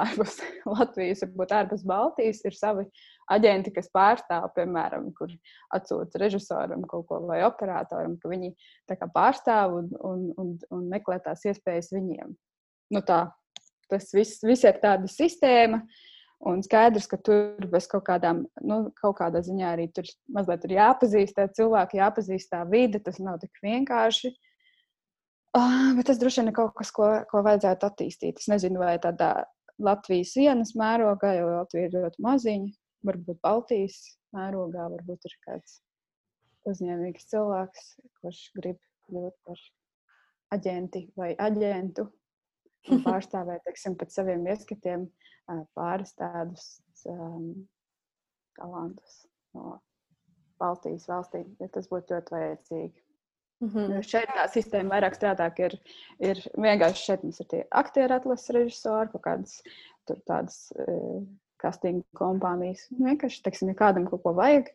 [0.01, 0.39] ārpus
[0.77, 2.87] Latvijas, varbūt ārpus Baltijas, ir savi
[3.33, 5.31] aģenti, kas pārstāv, piemēram, kur
[5.75, 8.53] atsūta režisoram kaut ko vai operatoram, ka viņi
[9.13, 12.35] pārstāv un, un, un, un meklē tās iespējas viņiem.
[12.95, 13.25] Nu tā,
[13.91, 15.83] tas viss, viss ir tāda sistēma.
[16.47, 20.75] Un skaidrs, ka tur bez kaut kādām, nu, kaut kādā ziņā arī tur mazliet ir
[20.75, 23.01] jāpazīst tā cilvēki, jāpazīst tā vide.
[23.01, 24.35] Tas nav tik vienkārši.
[25.57, 28.37] Uh, bet tas droši vien ir kaut kas, ko, ko vajadzētu attīstīt.
[28.37, 29.31] Es nezinu, vai tādā
[29.83, 32.71] Latvijas sienas mērogā, jo Latvija ir ļoti maziņa
[33.07, 33.97] varbūt Baltijas
[34.35, 35.79] mērogā, varbūt ir kāds
[36.67, 37.89] uzņēmīgs cilvēks,
[38.21, 39.61] kurš grib kļūt par
[40.57, 42.07] aģenti vai aģentu
[42.91, 45.07] un pārstāvēt, teiksim, pēc saviem ieskatiem
[45.77, 46.67] pāris tādus
[47.07, 47.51] um,
[48.57, 49.19] talantus
[49.55, 49.77] no
[50.59, 53.06] Baltijas valstīm, ja tas būtu ļoti vajadzīgi.
[53.61, 54.01] Mm -hmm.
[54.05, 55.75] Šeit tā sistēma vairāk strādā, ka ir,
[56.19, 59.61] ir vienkārši šeit mums ir tie aktieri atlases režisori, kaut kādas
[60.05, 60.73] tur tādas
[61.57, 62.85] casting kompānijas.
[62.91, 64.69] Vienkārši, teiksim, ja kādam kaut ko vajag,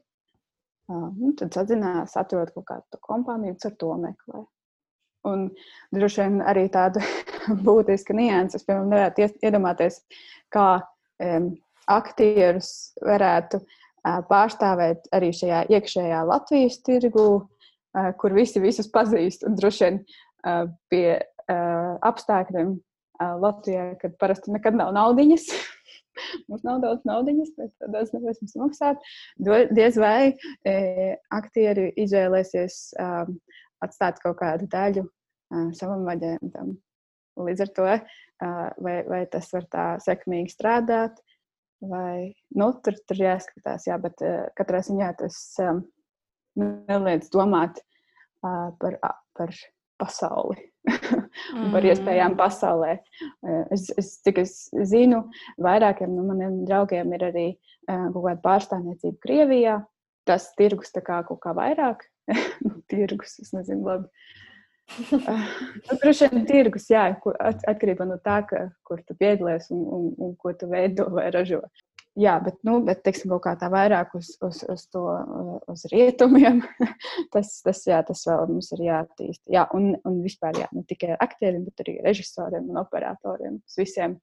[0.89, 4.43] nu, tad sazinās, atrod kaut kādu kompāniju, ar to meklē.
[5.25, 5.51] Un
[5.95, 7.01] droši vien arī tāda
[7.67, 10.01] būtiska nianses, es piemēram nevarētu iedomāties,
[10.51, 10.83] kā
[11.23, 11.53] um,
[11.87, 17.62] aktierus varētu uh, pārstāvēt arī šajā iekšējā Latvijas tirgu, uh,
[18.21, 22.79] kur visi visus pazīst un droši vien uh, pie uh, apstākļiem
[23.23, 25.45] Latvijā, kad parasti nekad nav naudiņas.
[26.49, 29.03] Mums nav daudz naudas, mēs daudz nevarēsim samaksāt.
[29.73, 30.33] Diez vai
[30.69, 30.75] e,
[31.33, 33.37] aktieri izvēlēsies um,
[33.85, 36.77] atstāt kaut kādu daļu uh, savam aģentam.
[37.41, 41.23] Līdz ar to, uh, vai, vai tas var tā sekmīgi strādāt,
[41.83, 45.83] vai nu, tur, tur jāskatās, jā, bet uh, katrā ziņā tas um,
[46.59, 47.81] neliedz domāt
[48.45, 48.99] uh, par,
[49.37, 49.55] par
[50.03, 50.59] pasauli
[51.61, 52.39] un par iespējām mm.
[52.41, 52.97] pasaulē.
[52.99, 54.55] Eh, es, es, cik es
[54.91, 55.25] zinu,
[55.63, 59.81] vairākiem no maniem draugiem ir arī uh, kaut kāda pārstāvniecība Krievijā.
[60.29, 62.07] Tas tirgus tā kā kaut kā vairāk.
[62.63, 64.11] Nu, tirgus, es nezinu, labi.
[65.11, 65.47] Uh,
[66.03, 67.09] Droši vien tirgus, jā,
[67.71, 71.63] atkarībā no tā, ka, kur tu piedalies un, un, un ko tu veido vai ražo
[72.19, 75.05] jā, bet, nu, bet teiksim, kaut kā tā vairāk uz, uz, uz to,
[75.73, 76.63] uz rietumiem,
[77.35, 79.43] tas, tas, jā, tas vēl mums ir jāattīst.
[79.53, 83.61] Jā, un, un vispār, jā, ne tikai aktieriem, bet arī režisoriem un operatoriem.
[83.79, 84.19] Visiem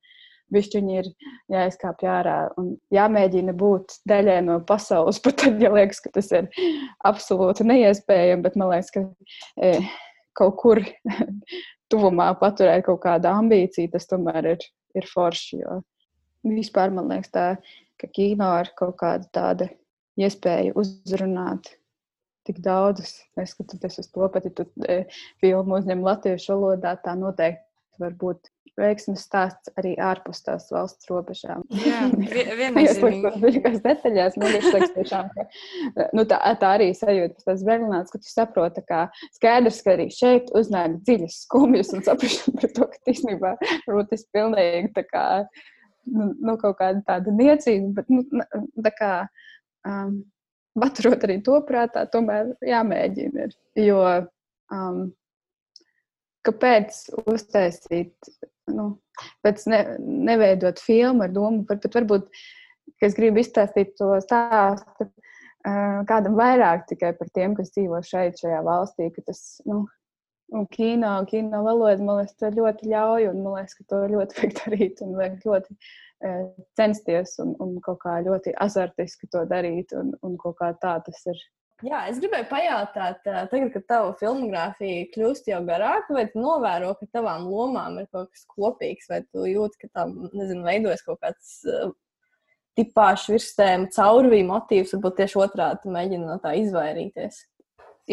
[0.50, 1.08] Višķiņi ir
[1.54, 5.22] jāizkāpj ārā un jāmēģina būt daļai no pasaules.
[5.26, 6.50] Pat tad, ja liekas, ka tas ir
[7.06, 9.06] absolūti neiespējami, bet man liekas, ka
[9.62, 9.76] e,
[10.38, 10.82] kaut kur
[11.94, 14.66] tuvumā paturēt kaut kādu ambīciju, tas tomēr ir,
[14.98, 15.62] ir forši.
[15.62, 15.82] Jo
[16.46, 17.46] vispār man liekas, tā,
[18.00, 19.70] ka kino ir kaut kāda tāda
[20.20, 21.74] iespēja uzrunāt
[22.48, 23.20] tik daudzus.
[23.40, 25.04] Neskatoties uz to, pat ja tu e,
[25.44, 27.66] filmu uzņem latviešu valodā, tā noteikti
[28.00, 28.50] var būt
[28.80, 31.66] veiksmes stāsts arī ārpus tās valsts robežām.
[31.84, 32.06] Jā,
[32.62, 33.64] viennozīmīgi.
[33.66, 38.22] Tas detaļās man liekas, tiešām, ka nu, tā, tā arī sajūta pēc tās bērnāts, ka
[38.22, 39.02] tu saproti, ka
[39.36, 43.56] skaidrs, ka arī šeit uznāk dziļas skumjas un saprašana par to, ka īstenībā
[43.90, 45.26] rūtis pilnīgi tā kā
[46.14, 48.24] nu, nu, kaut kāda tāda niecīga, bet nu,
[48.86, 49.14] tā kā
[49.88, 50.20] um,
[50.80, 53.48] paturot arī to prātā, tomēr jāmēģina.
[53.48, 53.56] Ir.
[53.80, 54.00] Jo
[54.74, 55.02] um,
[56.48, 58.32] kāpēc uztaisīt,
[58.74, 58.92] nu,
[59.46, 62.30] pēc ne, neveidot filmu ar domu par, bet varbūt,
[63.06, 65.30] es gribu izstāstīt to stāstu uh,
[66.10, 69.86] kādam vairāk tikai par tiem, kas dzīvo šeit, šajā valstī, ka tas, nu,
[70.52, 74.36] Un kino, kino valoda, man liekas, to ļoti ļauj, un man liekas, ka to ļoti
[74.40, 76.42] vajag darīt, un vajag ļoti uh,
[76.80, 81.22] censties, un, un kaut kā ļoti azartiski to darīt, un, un kaut kā tā tas
[81.30, 81.44] ir.
[81.86, 87.08] Jā, es gribēju pajautāt, tagad, kad tava filmogrāfija kļūst jau garāka, vai tu novēro, ka
[87.14, 91.54] tavām lomām ir kaut kas kopīgs, vai tu jūti, ka tam, nezinu, veidojas kaut kāds
[91.70, 91.94] uh,
[92.80, 97.42] tipāšu virsēm caurvīja motīvs, varbūt tieši otrādi mēģina no tā izvairīties?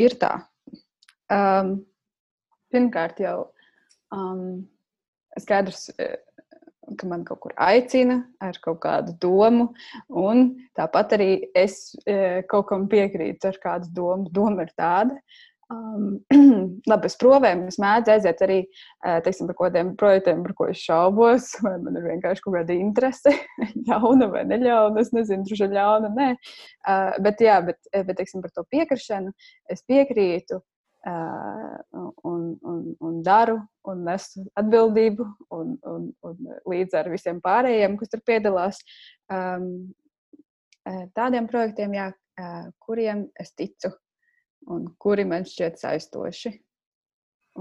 [0.04, 0.36] Ir tā.
[1.32, 1.78] Um,
[2.72, 3.50] pirmkārt, jau
[4.14, 4.64] um,
[5.40, 6.16] skaidrs, eh,
[6.94, 9.72] ka man kaut kur aicina ar kaut kādu domu,
[10.08, 14.30] un tāpat arī es e, kaut kam piekrītu ar kādu domu.
[14.30, 15.18] Doma ir tāda.
[15.66, 16.20] Um,
[16.90, 20.68] labi, es provēju, es mēdzu aiziet arī e, teiksim, par kaut kādiem projektiem, par ko
[20.70, 23.34] es šaubos, vai man ir vienkārši kaut kāda interese,
[23.88, 25.02] ļauna vai neļauna.
[25.02, 26.30] Es nezinu, droši vien ļauna, nē.
[26.86, 29.34] Uh, bet, jā, bet, bet teiksim, par to piekrišanu
[29.74, 30.62] es piekrītu
[31.06, 38.10] un, un, un daru, un nesu atbildību, un, un, un līdz ar visiem pārējiem, kas
[38.12, 38.80] tur piedalās.
[41.16, 42.08] Tādiem projektiem, jā,
[42.82, 43.92] kuriem es ticu,
[44.72, 46.52] un kuri man šķiet saistoši,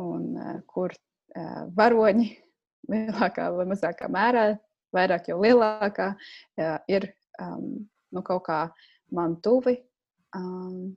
[0.01, 0.33] un
[0.69, 0.95] kur
[1.77, 2.29] varoņi
[2.91, 4.49] lielākā vai mazākā mērā,
[4.95, 6.13] vairāk jau lielākā,
[6.89, 7.09] ir
[7.41, 8.59] um, nu, kaut kā
[9.13, 9.77] man tuvi.
[10.35, 10.95] Um,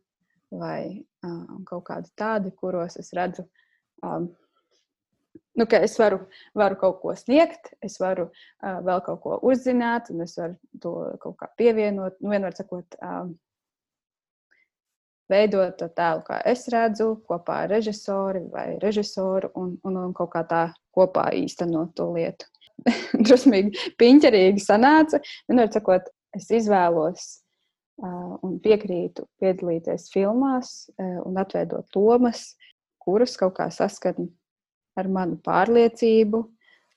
[0.51, 3.45] vai um, kaut kādi tādi, kuros es redzu,
[4.05, 4.29] um,
[5.59, 6.21] nu, ka es varu,
[6.59, 10.95] varu kaut ko sniegt, es varu uh, vēl kaut ko uzzināt, un es varu to
[11.23, 12.19] kaut kā pievienot.
[12.23, 13.35] Nu, vienmēr sakot, um,
[15.29, 20.33] veidot to tēlu, kā es redzu, kopā ar režisori vai režisoru, un, un, un kaut
[20.33, 20.63] kā tā
[20.97, 22.49] kopā īstenot to lietu.
[23.27, 25.21] Drusmīgi, piņķerīgi sanāca.
[25.51, 27.29] Vienmēr sakot, es izvēlos
[27.99, 32.53] un piekrītu piedalīties filmās un atveidot lomas,
[33.03, 34.29] kuras kaut kā saskan
[34.99, 36.43] ar manu pārliecību,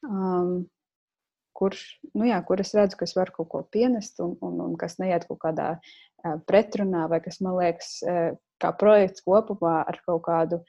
[0.08, 0.54] um,
[1.58, 1.76] kur,
[2.18, 4.98] nu jā, kur es redzu, ka es varu kaut ko pienest un, un, un kas
[5.02, 10.24] neiet kaut kādā uh, pretrunā, vai kas man liekas, uh, kā projekts kopumā ar kaut
[10.28, 10.62] kādu,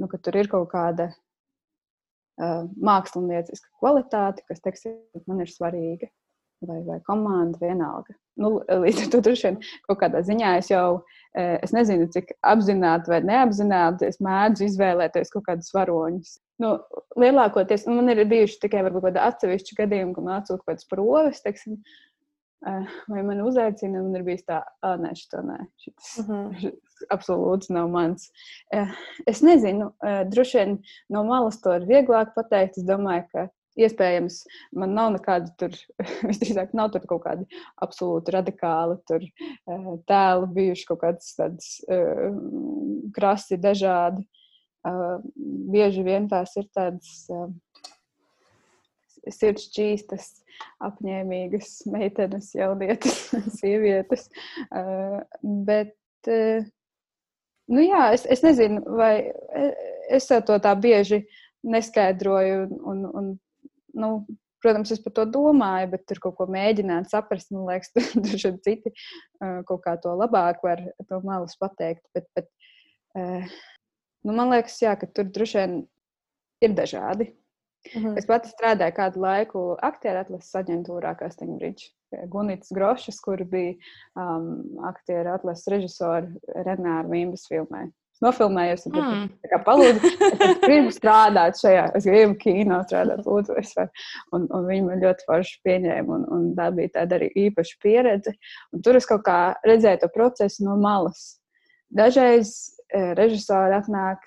[0.00, 4.98] nu, ka tur ir kaut kāda uh, mākslinieciska kvalitāte, kas, teiksim,
[5.30, 6.10] man ir svarīga
[6.68, 8.14] vai, vai komanda vienalga.
[8.40, 10.86] Nu, līdz ar to droši vien kaut kādā ziņā es jau
[11.38, 16.38] eh, es nezinu, cik apzināti vai neapzināti es mēdzu izvēlēties kaut kādus varoņus.
[16.62, 16.76] Nu,
[17.18, 21.78] lielākoties nu, man ir bijuši tikai varbūt atsevišķi gadījumi, kad atsūta kaut kādas proves, teiksim,
[22.66, 26.70] eh, vai man uzaicina, un ir bijis tā, ah, nē, šito nē, šis, uh -huh.
[27.14, 28.30] absolūti nav mans.
[28.74, 28.90] Eh,
[29.30, 29.92] es nezinu,
[30.30, 32.78] droši vien no malas to ir vieglāk pateikt.
[32.78, 34.42] Es domāju, ka Iespējams,
[34.78, 35.74] man nav nekāda tur,
[36.28, 42.30] visdrīzāk, nav tur kaut kādi absolūti radikāli tur, uh, tēli, bijuši kaut kādas tādas uh,
[43.16, 44.26] krasi, dažādi.
[44.84, 45.18] Uh,
[45.72, 47.14] bieži vien tās ir tādas
[49.32, 50.26] sirds čīstas,
[50.84, 54.28] apņēmīgas meitenes, jaunietes, sievietes.
[55.40, 55.94] Bet,
[56.28, 59.14] nu jā, es, es nezinu, vai
[60.12, 61.24] es to tā bieži
[61.64, 63.32] neskaidroju un, un, un
[63.94, 64.10] nu,
[64.64, 67.92] protams, es par to domāju, bet tur kaut ko mēģināt saprast, man liekas,
[68.24, 68.94] tur šeit citi
[69.68, 72.04] kaut kā to labāk var to malus pateikt.
[72.16, 72.50] Bet, bet,
[73.14, 75.80] nu, man liekas, jā, ka tur droši vien
[76.64, 77.32] ir dažādi.
[77.94, 78.06] Mhm.
[78.06, 78.18] -huh.
[78.18, 81.92] Es pati strādāju kādu laiku aktieru atlases aģentūrā, kā Stingridge.
[82.30, 83.74] Gunītas Grošas, kur bija
[84.16, 86.26] um, aktieru atlases režisori
[86.64, 87.90] Renāra Vīmbas filmai
[88.22, 88.84] nofilmējos.
[88.86, 89.24] Tad, mm.
[89.50, 94.04] kā palūdzu, es gribu strādāt šajā, es gribu kino strādāt, lūdzu, es varu.
[94.36, 98.34] Un, un viņi man ļoti forši pieņēma, un, un tā bija tāda arī īpaša pieredze.
[98.74, 101.34] Un tur es kaut kā redzēju to procesu no malas.
[101.94, 102.54] Dažreiz
[102.88, 104.24] e, režisori atnāk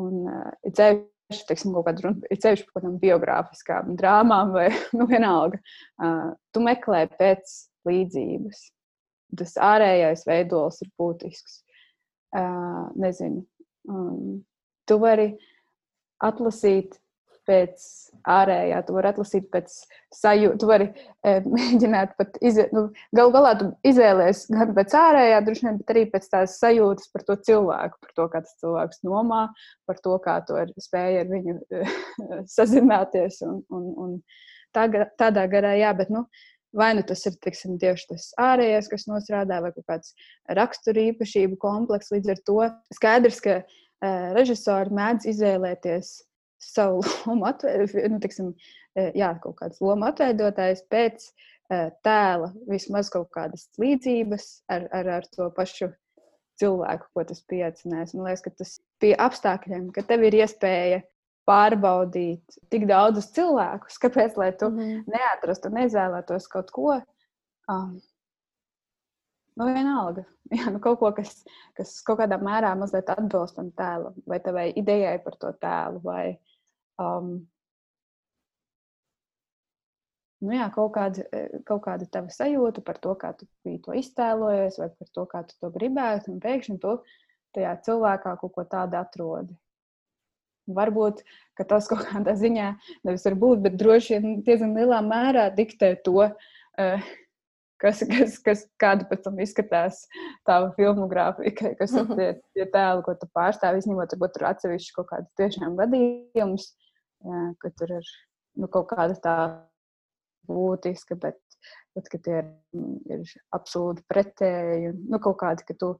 [0.00, 4.70] un e, ir ceļš, teiksim, kaut kādu runu, ir ceļš par kādām biogrāfiskām drāmām vai,
[4.98, 5.60] nu, vienalga.
[5.96, 8.66] Uh, tu meklē pēc līdzības.
[9.36, 11.65] Tas ārējais veidols ir būtisks
[13.00, 13.42] nezinu,
[13.90, 14.38] um,
[14.88, 15.32] tu vari
[16.24, 16.96] atlasīt
[17.46, 17.82] pēc
[18.26, 19.74] ārējā, tu vari atlasīt pēc
[20.14, 25.38] sajūta, tu vari e, mēģināt pat izvēlēties, nu, gal galā tu izvēlējies gan pēc ārējā,
[25.46, 29.04] droši vien, bet arī pēc tās sajūtas par to cilvēku, par to, kā tas cilvēks
[29.06, 29.44] nomā,
[29.88, 31.56] par to, kā to ir spēja ar viņu
[32.56, 34.18] sazināties un, un, un
[34.74, 34.88] tā,
[35.20, 36.26] tādā garā, jā, bet, nu,
[36.76, 40.14] Vai nu tas ir tiksim, tieši tas ārējais, kas nostrādā, vai kaut kāds
[40.58, 42.12] rakstura īpašību komplekss.
[42.12, 42.56] Līdz ar to
[42.98, 46.12] skaidrs, ka uh, režisori mēdz izvēlēties
[46.62, 48.54] savu lomu, nu, tiksim,
[48.96, 55.30] jā, kaut kādas lomu atveidotājs pēc uh, tēla, vismaz kaut kādas līdzības ar, ar, ar
[55.32, 55.92] to pašu
[56.60, 58.14] cilvēku, ko tas pieaicinās.
[58.16, 61.02] Man liekas, ka tas pie apstākļiem, ka tev ir iespēja
[61.46, 65.06] pārbaudīt tik daudzus cilvēkus, kāpēc lai tu mm.
[65.10, 66.98] neatrastu, neizvēlētos kaut ko.
[67.70, 67.96] Um,
[69.58, 70.26] nu, vienalga.
[70.56, 71.40] Jā, nu, kaut ko, kas,
[71.78, 76.36] kas kaut kādā mērā mazliet atbilst tam tēlam, vai tavai idejai par to tēlu, vai
[77.02, 77.32] um,
[80.44, 81.26] nu, jā, kaut, kāda,
[81.66, 83.48] kaut kāda tava sajūta par to, kā tu
[83.82, 86.98] to iztēlojies, vai par to, kā tu to gribētu, un pēkšņi tu
[87.56, 89.56] tajā cilvēkā kaut ko tādu atrodi.
[90.66, 91.22] Varbūt
[91.70, 92.72] tas kaut kādā ziņā
[93.06, 97.06] nevis var būt, bet droši vien diezgan lielā mērā diktē to, uh,
[97.82, 100.02] kas, kas, kas kāda pēc tam izskatās
[100.48, 103.82] tava filmogrāfija, kas ir tie, tie tēli, ko tu pārstāvi.
[103.82, 106.70] Izņemot, varbūt tur atsevišķi kaut kādus tiešām gadījumus,
[107.62, 108.12] ka tur ir
[108.56, 109.36] nu, kaut kāda tā
[110.48, 111.40] būtiska, bet,
[111.96, 112.50] bet ka tie ir,
[113.10, 114.94] ir absolūti pretēji.
[115.10, 115.96] Nu, kaut kādi, ka, tu,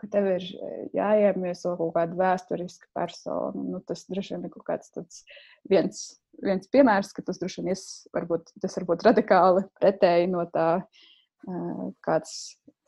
[0.00, 0.48] ka tev ir
[0.96, 3.64] jāiemieso kaut kāda vēsturiska persona.
[3.74, 5.22] Nu, tas droši vien ir kaut kāds tāds
[5.70, 6.02] viens,
[6.42, 10.68] viens piemērs, ka tas droši vien ir, varbūt, varbūt radikāli pretēji no tā,
[12.06, 12.36] kāds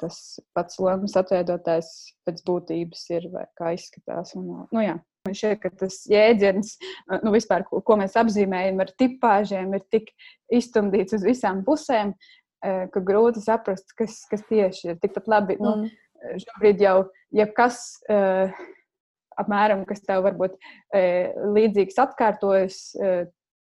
[0.01, 0.21] tas
[0.55, 1.91] pats lomas atveidotājs
[2.27, 4.35] pēc būtības ir vai kā izskatās.
[4.39, 4.99] Un, nu, jā.
[5.25, 6.75] Man šķiet, ka tas jēdziens,
[7.23, 10.11] nu, vispār, ko, ko mēs apzīmējam ar tipāžiem, ir tik
[10.53, 12.13] iztumdīts uz visām pusēm,
[12.61, 14.99] ka grūti saprast, kas, kas tieši ir.
[15.01, 16.04] Tikpat labi, nu, mm.
[16.43, 16.97] Šobrīd jau
[17.35, 17.81] jebkas,
[19.35, 20.59] apmēram, kas tev varbūt
[20.95, 22.79] līdzīgs atkārtojas,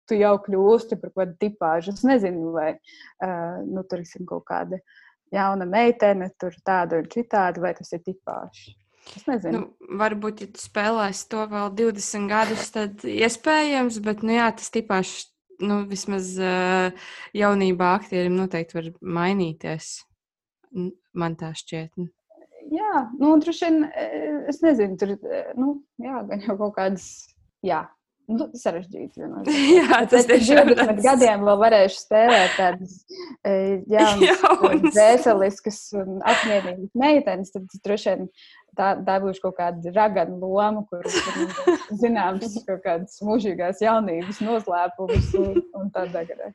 [0.09, 1.95] tu jau kļūsti par kaut kādu tipāžu.
[1.95, 2.73] Es nezinu, vai
[3.65, 4.79] nu, tur ir kaut kāda
[5.33, 8.71] jauna meitene, tur tāda un citāda, vai tas ir tipāžs.
[9.17, 9.59] Es nezinu.
[9.59, 14.71] Nu, varbūt, ja tu spēlēsi to vēl 20 gadus, tad iespējams, bet, nu jā, tas
[14.73, 15.13] tipāš,
[15.63, 18.89] nu, vismaz uh, jaunībā aktierim noteikti var
[19.19, 19.95] mainīties.
[21.13, 21.91] Man tā šķiet.
[22.73, 23.83] Jā, nu, droši vien,
[24.49, 25.17] es nezinu, tur,
[25.59, 27.05] nu, jā, gan jau kaut kādas,
[27.65, 27.83] jā,
[28.31, 29.19] Nu, sarežģīti.
[29.75, 32.93] Jā, tas ir 20 gadiem vēl varēšu spēlēt tādas
[33.43, 33.55] e,
[33.91, 37.51] jaunas, veseliskas un apmierīgas meitenes.
[37.51, 38.29] Tad droši vien
[38.79, 41.03] tā, būs kaut kāda ragana loma, kur
[42.01, 46.53] zināms kaut kādas mūžīgās jaunības noslēpumus un, un tādā garā.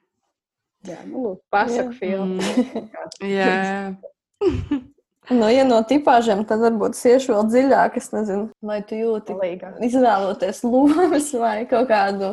[0.89, 2.39] Jā, nu, lūk, pasaku filmu.
[2.41, 3.29] Mm.
[3.29, 4.87] Jā.
[5.29, 7.99] Nu, ja no tipāžiem, tad varbūt iešu vēl dziļāk.
[8.01, 9.75] Es nezinu, vai tu jūti, Līga.
[9.85, 12.33] izvēloties lomas vai kaut kādu.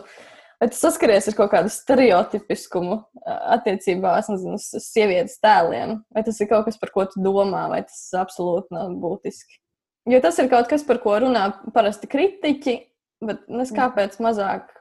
[0.55, 5.97] Vai tu saskaries ar kaut kādu stereotipiskumu attiecībā nezinu, uz sievietes tēliem?
[6.15, 9.59] Vai tas ir kaut kas, par ko tu domā, vai tas absolūti nav būtiski?
[10.07, 12.77] Jo tas ir kaut kas, par ko runā parasti kritiķi,
[13.25, 13.75] bet nes mm.
[13.75, 14.71] kāpēc mazāk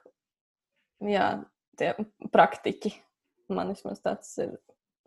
[1.03, 1.29] jā,
[1.81, 1.95] tie
[2.33, 2.95] praktiķi.
[3.53, 4.55] Man vismaz tāds ir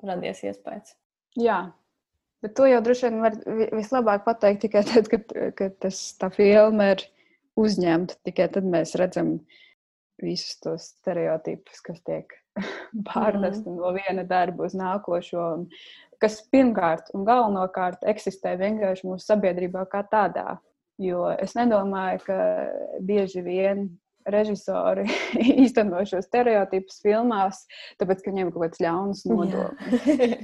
[0.03, 0.97] radies iespējas.
[1.39, 1.61] Jā,
[2.45, 3.37] Bet to jau droši vien var
[3.73, 7.05] vislabāk pateikt tikai tad, kad, kad tas, tā filma ir
[7.57, 8.19] uzņemta.
[8.27, 9.39] Tikai tad mēs redzam
[10.21, 12.35] visus tos stereotipus, kas tiek
[13.09, 13.79] pārnesti mm.
[13.79, 15.47] no viena darba uz nākošo.
[15.57, 15.65] Un,
[16.21, 20.57] kas pirmkārt un galvenokārt eksistē vienkārši mūsu sabiedrībā kā tādā.
[21.01, 22.37] Jo es nedomāju, ka
[23.05, 23.83] bieži vien
[24.31, 25.05] režisori
[25.63, 27.63] īsteno šo stereotipus filmās,
[28.01, 29.97] tāpēc, ka viņiem ir kaut kāds ļauns nodoms.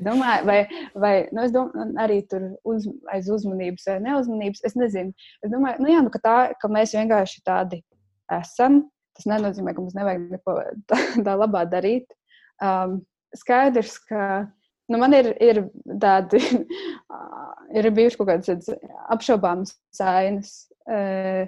[0.08, 0.58] domāju, vai,
[0.96, 5.14] vai nu, domāju, arī tur uz, aiz uzmanības vai neuzmanības, es nezinu.
[5.44, 7.84] Es domāju, nu, jā, nu, ka, tā, ka mēs vienkārši tādi
[8.32, 8.84] esam.
[9.14, 10.58] Tas nenozīmē, ka mums nevajag neko
[10.90, 12.08] tā, tā labā darīt.
[12.64, 13.02] Um,
[13.38, 14.48] skaidrs, ka
[14.90, 15.60] nu, man ir, ir
[16.02, 16.42] tādi,
[17.78, 18.72] ir bijuši kaut kādas
[19.14, 20.64] apšaubāmas sainas.
[20.84, 21.46] Uh,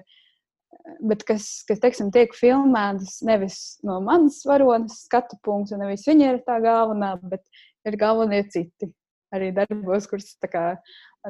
[1.05, 6.43] bet kas, kas teiksim, tiek filmētas nevis no manas varonas skatu punkta, nevis viņa ir
[6.45, 7.43] tā galvenā, bet
[7.87, 8.91] ir galvenie citi.
[9.33, 10.35] Arī darbos, kurus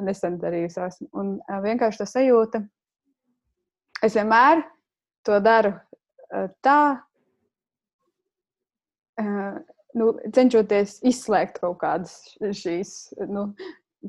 [0.04, 1.08] nesen darījusi esmu.
[1.16, 1.32] Un
[1.64, 2.60] vienkārši tā sajūta,
[4.04, 4.62] es vienmēr
[5.26, 5.72] to daru
[6.62, 6.80] tā,
[9.96, 12.18] nu, cenšoties izslēgt kaut kādas
[12.60, 12.92] šīs
[13.32, 13.48] nu,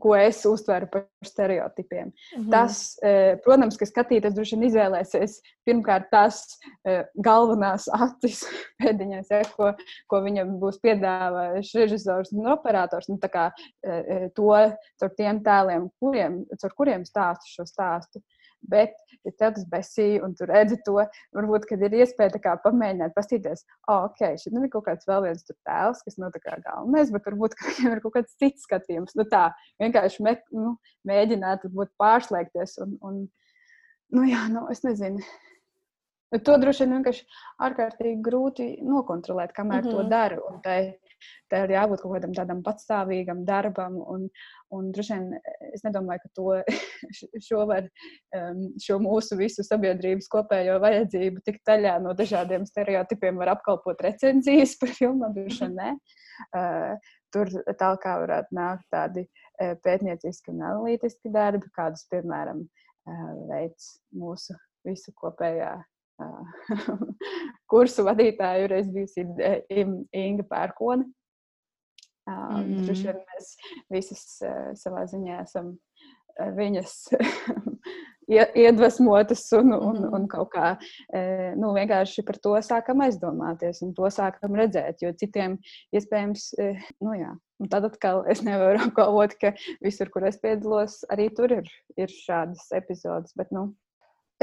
[0.02, 2.08] ko es uztveru par stereotipiem.
[2.08, 2.52] Mm -hmm.
[2.52, 8.44] Tas, e, protams, ka skatītājs droši vien izvēlēsies pirmkārt tās e, galvenās acis
[8.82, 9.74] pēdiņās, ja, ko,
[10.08, 13.10] ko viņam būs piedāvājis režisors un operators.
[13.10, 13.52] Nu, kā,
[13.84, 14.54] e, to
[15.00, 18.22] caur tiem tēliem, kuriem, caur kuriem stāstu šo stāstu.
[18.68, 20.98] Bet, ja tev tas besīja un tu redzi to,
[21.36, 25.28] varbūt, kad ir iespēja kā, pamēģināt, paskatīties, oh, ok, šeit nu, ir kaut kāds vēl
[25.28, 29.16] viens tēls, kas nav kā galvenais, bet varbūt viņam ir kaut kāds cits skatījums.
[29.20, 29.50] Nu, tā
[29.84, 30.78] vienkārši me, nu,
[31.08, 32.80] mēģināt varbūt, pārslēgties.
[32.84, 33.22] Un, un,
[34.18, 35.24] nu, jā, nu, es nezinu.
[36.34, 37.24] Bet to droši vien vienkārši
[37.64, 39.96] ārkārtīgi grūti nokontrolēt, kamēr mm -hmm.
[39.96, 40.10] to mhm.
[40.12, 40.42] dara.
[40.50, 40.80] Un tai
[41.52, 43.98] Tā ir jābūt kaut kādam tādam patstāvīgam darbam.
[44.14, 44.28] Un,
[44.76, 45.28] un droši vien
[45.74, 46.48] es nedomāju, ka to,
[47.48, 47.90] šo, var,
[48.38, 54.78] um, šo mūsu visu sabiedrības kopējo vajadzību tik taļā no dažādiem stereotipiem var apkalpot recenzijas
[54.82, 55.32] par filmu.
[55.36, 55.94] Droši vien ne.
[56.54, 62.66] Uh, tur tālāk varētu nākt tādi uh, pētnieciski un analītiski darbi, kādus, piemēram,
[63.48, 64.56] veids mūsu
[64.88, 65.78] visu kopējā
[67.72, 69.26] kursu vadītāju reiz bijusi
[70.18, 71.08] Inga Pērkone.
[72.28, 72.84] Mm.
[72.84, 73.52] Droši vien mēs
[73.94, 74.24] visas
[74.82, 75.78] savā ziņā esam
[76.58, 76.96] viņas
[78.68, 80.74] iedvesmotas un, un, un kaut kā
[81.56, 85.00] nu, vienkārši par to sākam aizdomāties un to sākam redzēt.
[85.06, 85.56] Jo citiem
[85.96, 86.50] iespējams,
[87.04, 87.32] nu jā,
[87.64, 89.54] un tad atkal es nevaru apgalvot, ka
[89.84, 93.32] visur, kur es piedalos, arī tur ir, ir šādas epizodes.
[93.40, 93.70] Bet, nu,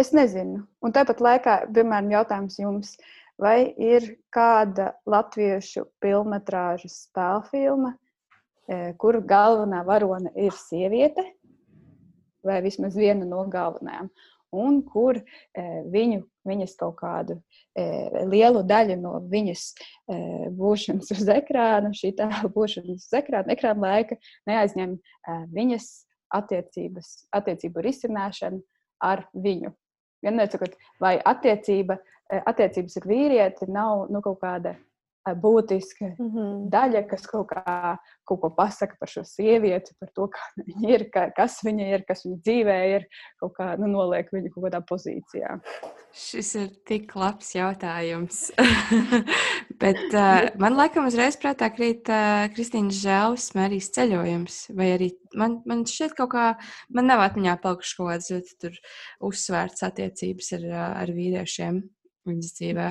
[0.01, 0.65] es nezinu.
[0.85, 2.97] Un tāpat laikā, piemēram, jautājums jums.
[3.41, 7.91] Vai ir kāda latviešu filmas spēļu filma,
[9.03, 11.25] kur galvenā varone ir sieviete,
[12.45, 14.11] vai vismaz viena no galvenajām,
[14.55, 15.25] un kur e,
[15.91, 17.39] viņu, viņas kaut kādu
[17.75, 17.85] e,
[18.31, 20.19] lielu daļu no viņas e,
[20.55, 24.19] būšanas uz ekrāna, šī tēla būšanas uz ekrāna, ekrāna laika
[24.51, 25.89] neaizņem e, viņas
[26.39, 28.63] attiecības, attiecību risināšanu
[29.03, 29.75] ar viņu.
[30.25, 31.99] Vienmēr sakot, vai attiecība,
[32.33, 34.77] e, attiecības ar vīrieti nav nu, kaut kāda
[35.33, 36.69] būtiska mm -hmm.
[36.71, 37.97] daļa, kas kaut, kā,
[38.29, 42.05] kaut ko pasaka par šo sievieti, par to, kāda viņa ir, ka, kas viņa ir,
[42.05, 43.07] kas viņa dzīvē ir,
[43.41, 45.61] kaut kā nu, noliek viņu kaut kādā pozīcijā.
[46.13, 48.53] Šis ir tik labs jautājums.
[49.81, 54.59] Bet uh, man laikam uzreiz prātā krīt uh, Kristīnas Žēlis Mērijas ceļojums.
[54.79, 56.47] Vai arī man, man šķiet kaut kā,
[56.95, 58.79] man nav atmiņā palikuši kaut kāds tur
[59.31, 60.69] uzsvērts attiecības ar,
[61.05, 61.83] ar vīriešiem
[62.29, 62.89] viņas dzīvē.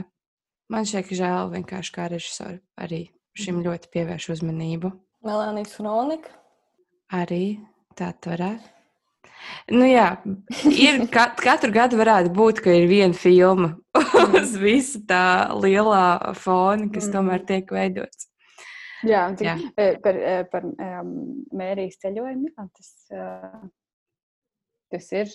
[0.74, 3.06] Man šķiet, ka žēl vienkārši kā režisori arī
[3.38, 3.68] šim mhm.
[3.68, 4.94] ļoti pievērš uzmanību.
[5.24, 6.40] Melānijas kronika.
[7.14, 7.44] Arī
[7.98, 8.83] tā varētu.
[9.72, 10.08] Nu jā,
[10.70, 14.38] ir, kat, katru gadu varētu būt, ka ir viena filma mhm.
[14.42, 17.14] uz visu tā lielā fona, kas mm.
[17.16, 18.30] tomēr tiek veidots.
[19.04, 19.56] Jā, cik, jā.
[19.76, 21.16] Eh, par, eh, par um,
[21.56, 22.54] mērijas ceļojumu.
[22.54, 23.66] Jā, tas, uh,
[24.94, 25.34] tas ir.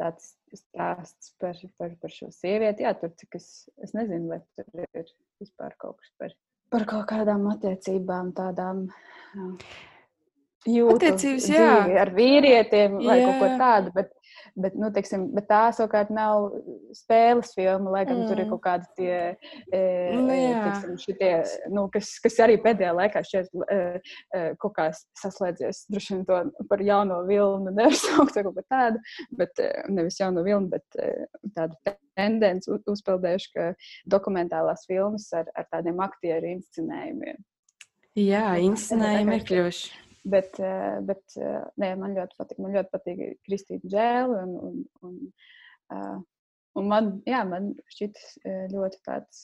[0.00, 2.86] Tāds stāsts par, par, par šo sievieti.
[2.86, 3.48] Jā, tur cik es,
[3.84, 5.10] es nezinu, vai tur ir
[5.42, 6.32] vispār kaut kas par,
[6.72, 8.86] par kaut kādām attiecībām, tādām.
[9.36, 9.68] Jūtu,
[10.62, 11.70] Attiecības, jā.
[12.02, 13.28] Ar vīrietiem vai jā.
[13.28, 13.94] kaut ko tādu.
[13.96, 14.12] Bet,
[14.52, 16.50] Bet, nu, teiksim, bet tā savukārt nav
[16.96, 18.26] spēles filma, lai gan mm.
[18.28, 18.50] tur ir mm.
[18.52, 19.14] kaut kādi tie,
[19.72, 19.80] e,
[20.12, 21.30] nu, teiksim, šitie,
[21.72, 23.78] nu, kas, kas arī pēdējā laikā šķiet e,
[24.36, 24.90] e, kaut kā
[25.22, 25.86] saslēdzies.
[25.92, 29.00] Droši vien to par jauno vilnu nevar saukt kaut ko tādu,
[29.40, 31.00] bet nevis jauno vilnu, bet
[31.56, 33.72] tādu tendenci uzpeldējuši, ka
[34.12, 37.40] dokumentālās filmas ar, ar tādiem aktieru inscenējumiem.
[38.20, 40.00] Jā, inscenējumi ir kļuvuši.
[40.22, 42.60] Bet, eh, bet eh, nē, man ļoti patīk.
[42.62, 44.44] Man ļoti patīk Kristīna Džēla.
[44.46, 45.16] Un, un, un,
[45.96, 46.20] uh,
[46.78, 48.20] un man, jā, man šķiet
[48.72, 49.42] ļoti tāds.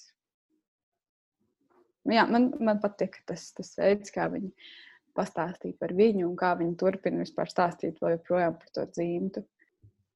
[2.08, 4.52] Jā, man, man patīk tas, tas veids, kā viņi
[5.18, 9.42] pastāstīja par viņu un kā viņi turpina vispār stāstīt vēl joprojām par to dzimtu.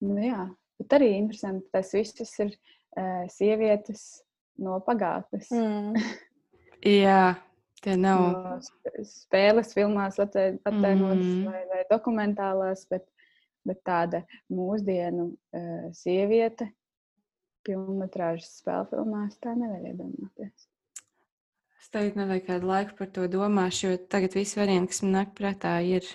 [0.06, 0.46] Nu, jā,
[0.80, 4.22] bet arī interesanti, tas viss ir uh, sievietes
[4.62, 5.50] no pagātnes.
[5.52, 5.98] Mm.
[7.04, 7.34] jā,
[7.82, 8.58] Tie nav no
[9.06, 11.46] spēles, filmās attēlotas mm.
[11.48, 13.08] vai, vai dokumentālās, bet,
[13.66, 14.22] bet tāda
[14.54, 16.70] mūsdienu uh, sieviete
[17.66, 20.68] filmas spēļu filmās tā nevar iedomāties.
[21.82, 25.32] Es tagad nevajag kādu laiku par to domāšu, jo tagad viss variants, kas man nāk
[25.38, 26.06] prātā, ir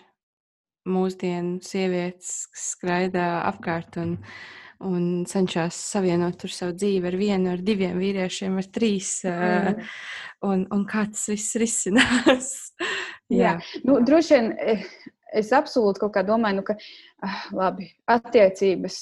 [0.88, 4.16] mūsdienu sievietes, kas skraidā apkārt un,
[4.86, 9.20] un cenšas savienot savu dzīvi ar vienu, ar diviem vīriešiem, ar trīs.
[9.26, 9.84] Mm.
[10.48, 12.52] Un, un kā tas viss risinās.
[13.34, 13.58] Jā,
[13.88, 14.86] nu, droši vien eh,
[15.36, 16.78] es absolūti kaut kā domāju, nu, ka
[17.26, 19.00] ah, labi, attiecības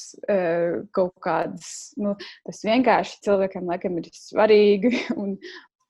[0.95, 1.69] kaut kādas,
[2.01, 2.15] nu,
[2.47, 4.95] tas vienkārši cilvēkam laikam ir svarīgi.
[5.21, 5.35] Un,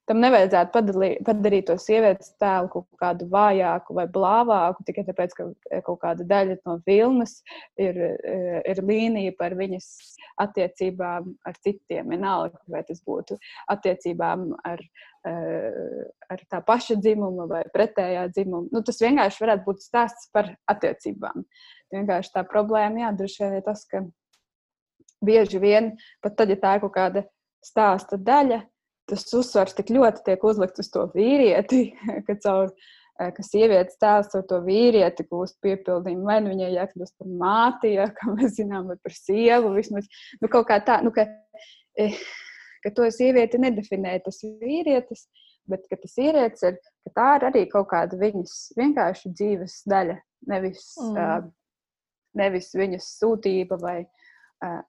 [0.09, 5.47] tam nevajadzētu padalīt, padarīt to sievietes tēlu kaut kādu vājāku vai blāvāku, tikai tāpēc, ka
[5.71, 7.39] eh, kaut kāda daļa no filmas
[7.81, 9.87] ir, eh, ir līnija par viņas
[10.45, 12.13] attiecībām ar citiem.
[12.13, 13.37] Vienalga, vai tas būtu
[13.73, 14.83] attiecībām ar,
[15.25, 18.69] eh, ar tā paša dzimuma vai pretējā dzimuma.
[18.71, 21.47] Nu, tas vienkārši varētu būt stāsts par attiecībām.
[21.93, 24.05] Vienkārši tā problēma, jā, droši vien ir tas, ka
[25.25, 27.25] bieži vien, pat tad, ja tā ir kaut kāda
[27.65, 28.61] stāsta daļa,
[29.09, 31.87] tas uzsvars tik ļoti tiek uzlikts uz to vīrieti,
[32.27, 36.25] ka caur eh, ka sievietes tēls ar to vīrieti gūst piepildījumu.
[36.27, 39.75] Vai nu viņai jākļūst par māti, ja, kā mēs zinām, vai par sievu.
[39.77, 40.09] Vismaz
[40.41, 41.27] nu, kaut kā tā, nu, ka,
[42.01, 42.17] eh,
[42.85, 45.27] ka to sievieti nedefinē tas vīrietis,
[45.69, 50.19] bet tas vīrietis ir, ka tā ir arī kaut kāda viņas vienkārši dzīves daļa,
[50.51, 51.15] nevis, mm.
[51.17, 51.47] uh,
[52.37, 53.99] nevis viņas sūtība vai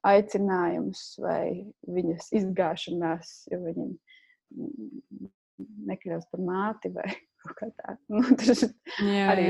[0.07, 3.91] aicinājums vai viņas izgāšanās, jo viņam
[5.87, 7.07] nekļūst par māti vai
[7.59, 7.97] kā tāda.
[8.11, 8.63] Nu, tas
[9.17, 9.47] jā, arī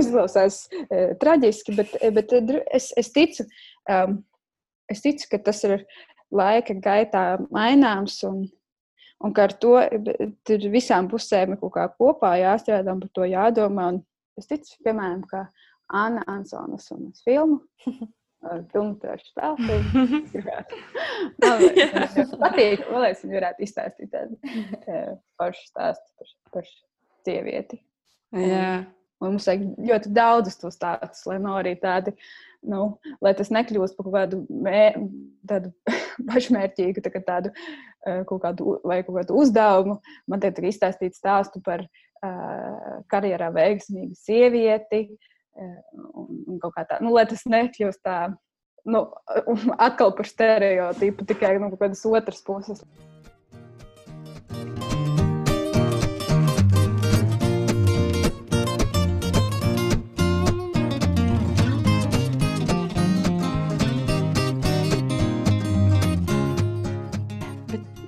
[0.00, 2.34] izklausās uh, traģiski, bet, bet
[2.74, 3.46] es, es, ticu,
[3.92, 4.18] um,
[4.92, 5.78] es ticu, ka tas ir
[6.34, 8.18] laika gaitā maināms.
[8.28, 8.44] Un,
[9.24, 9.78] un ka ar to
[10.46, 13.92] tur visām pusēm ir kaut kā kopā jāstrādā un par to jādomā.
[13.94, 14.02] Un
[14.40, 15.46] es ticu, piemēram, ka
[15.94, 17.62] Anna Ansonas un filmu.
[20.32, 20.74] Spēlēt.
[21.42, 21.64] Man
[22.40, 24.38] patīk, es viņu varētu izstāstīt tādu
[25.40, 26.68] pašu stāstu par, par
[27.26, 27.80] sievieti.
[28.36, 28.70] Jā.
[29.16, 32.12] Un mums vajag ļoti daudz to stāstus, lai nav arī tādi,
[32.68, 34.82] nu, lai tas nekļūst par kaut kādu, mē,
[35.48, 35.72] tādu
[36.28, 37.54] pašmērķīgu, tā tādu
[38.28, 39.96] kaut kādu, vai kaut kādu uzdevumu.
[40.28, 45.06] Man te ir izstāstīts stāstu par uh, karjerā veiksmīgu sievieti.
[45.08, 48.16] Uh, un, kaut kā tā, nu, lai tas nekļūst tā,
[48.86, 49.02] nu,
[49.88, 52.82] atkal par stereotipu, tikai no nu, kādas otras puses.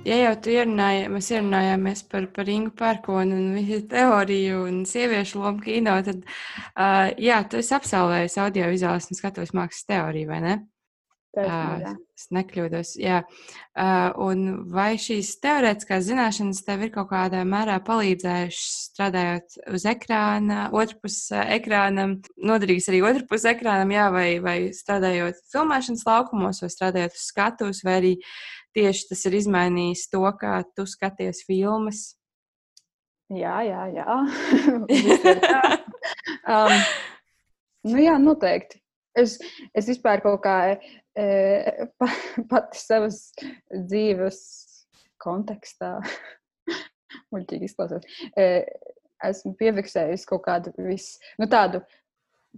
[0.09, 5.43] Ja jau tu ierunāji, mēs ierunājāmies par, par Ingu Pērkonu un viņa teoriju un sieviešu
[5.43, 10.59] lomu kino, tad, uh, jā, tu esi absolvējis audiovizuālas un skatuves mākslas teoriju, vai ne?
[11.29, 13.19] Taisnība, uh, es nekļūdos, jā.
[13.77, 14.39] Uh, un
[14.73, 22.17] vai šīs teorētiskās zināšanas tev ir kaut kādā mērā palīdzējušas strādājot uz ekrāna, otrpus ekrānam,
[22.41, 27.99] noderīgs arī otrpus ekrānam, jā, vai, vai strādājot filmēšanas laukumos, vai strādājot uz skatuves, vai
[28.01, 28.15] arī
[28.79, 32.13] tieši tas ir izmainījis to, kā tu skaties filmas?
[33.29, 34.05] Jā, jā, jā.
[36.55, 36.75] um,
[37.91, 38.79] nu, jā, noteikti.
[39.19, 39.35] Es,
[39.75, 40.75] es vispār kaut kā e,
[41.99, 42.07] pa,
[42.49, 43.19] pati savas
[43.69, 44.39] dzīves
[45.21, 45.97] kontekstā,
[47.33, 48.05] muļķīgi izklausās,
[48.39, 48.63] e,
[49.29, 51.11] esmu piefiksējusi kaut kādu vis,
[51.41, 51.83] nu, tādu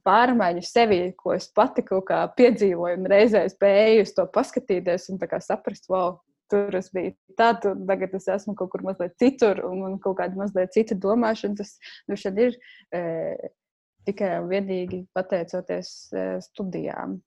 [0.05, 5.89] pārmaiņu sevī, ko es pati kaut kā piedzīvoju, un reizē spēju to paskatīties un saprast,
[5.91, 6.19] wow,
[6.51, 10.17] tur es biju tad, un tagad es esmu kaut kur mazliet citur, un man kaut
[10.19, 11.59] kāda mazliet cita domāšana.
[11.59, 11.77] Tas
[12.07, 12.57] nu, ir
[12.91, 13.03] e,
[14.07, 17.19] tikai un vienīgi pateicoties e, studijām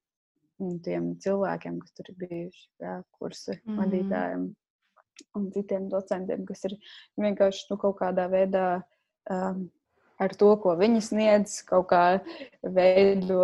[0.62, 3.79] un tiem cilvēkiem, kas tur ir bijuši, jā, kursi mm.
[3.81, 4.45] vadītājiem
[5.39, 6.77] un citiem docentiem, kas ir
[7.21, 8.67] vienkārši nu, kaut kādā veidā.
[9.31, 9.69] Um,
[10.23, 12.05] ar to, ko viņi sniedz, kaut kā
[12.62, 13.43] veido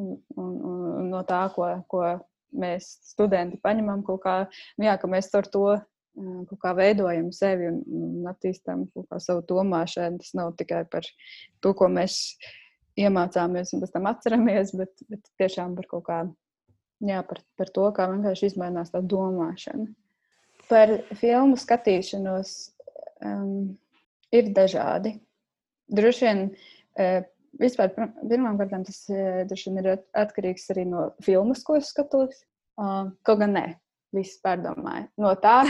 [0.00, 2.04] un, un no tā, ko, ko
[2.50, 4.36] mēs studenti paņemam, kaut kā,
[4.78, 5.66] nu jā, ka mēs ar to
[6.20, 8.88] kaut kā veidojam sevi un, un attīstam
[9.22, 10.18] savu domāšanu.
[10.20, 11.06] Tas nav tikai par
[11.62, 12.18] to, ko mēs
[12.98, 16.18] iemācāmies un pēc tam atceramies, bet, bet tiešām par kaut kā,
[17.06, 19.88] jā, par, par to, kā vienkārši izmainās tā domāšana.
[20.70, 22.52] Par filmu skatīšanos
[23.26, 23.72] um,
[24.34, 25.16] ir dažādi
[25.90, 26.42] droši vien
[27.60, 29.04] vispār pirmkārt tas
[29.50, 32.42] droši vien ir atkarīgs arī no filmas, ko es skatos.
[32.80, 33.64] Kaut gan nē,
[34.16, 35.06] viss pārdomāja.
[35.20, 35.60] No tā,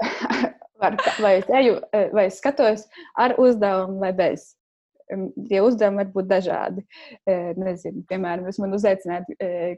[0.80, 1.78] var, vai es eju,
[2.14, 2.86] vai es skatos
[3.20, 4.52] ar uzdevumu vai bez.
[5.04, 6.84] Tie uzdevumi var būt dažādi.
[7.60, 9.28] Nezinu, piemēram, jūs man uzaicināt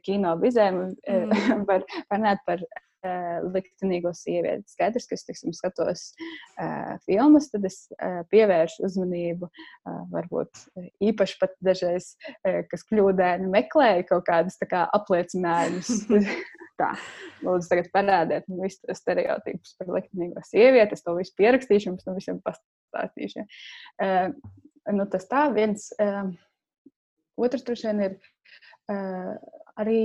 [0.07, 1.65] kino vizēm, mm.
[1.71, 1.83] var
[2.13, 2.63] runāt par
[3.53, 4.67] liktenīgo sievieti.
[4.73, 6.05] Skaidrs, ka es tiksim, skatos
[6.61, 9.49] uh, filmas, tad es uh, pievēršu uzmanību.
[9.49, 10.63] Uh, varbūt
[11.05, 16.07] īpaši pat dažreiz, uh, kas kļūdaini meklēja kaut kādus kā, apliecinājumus.
[16.81, 16.91] Tā,
[17.41, 20.93] lūdzu, tagad parādiet man visus tos stereotipus par liktenīgo sievieti.
[20.93, 23.47] Es to visu pierakstīšu, pēc tam visiem pastāstīšu.
[24.05, 24.35] Uh,
[24.93, 25.89] nu, tas tā viens.
[25.97, 26.35] Uh,
[27.41, 28.19] otrs, droši vien, ir
[28.93, 29.33] uh,
[29.81, 30.01] arī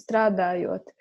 [0.00, 0.99] strādājot Um,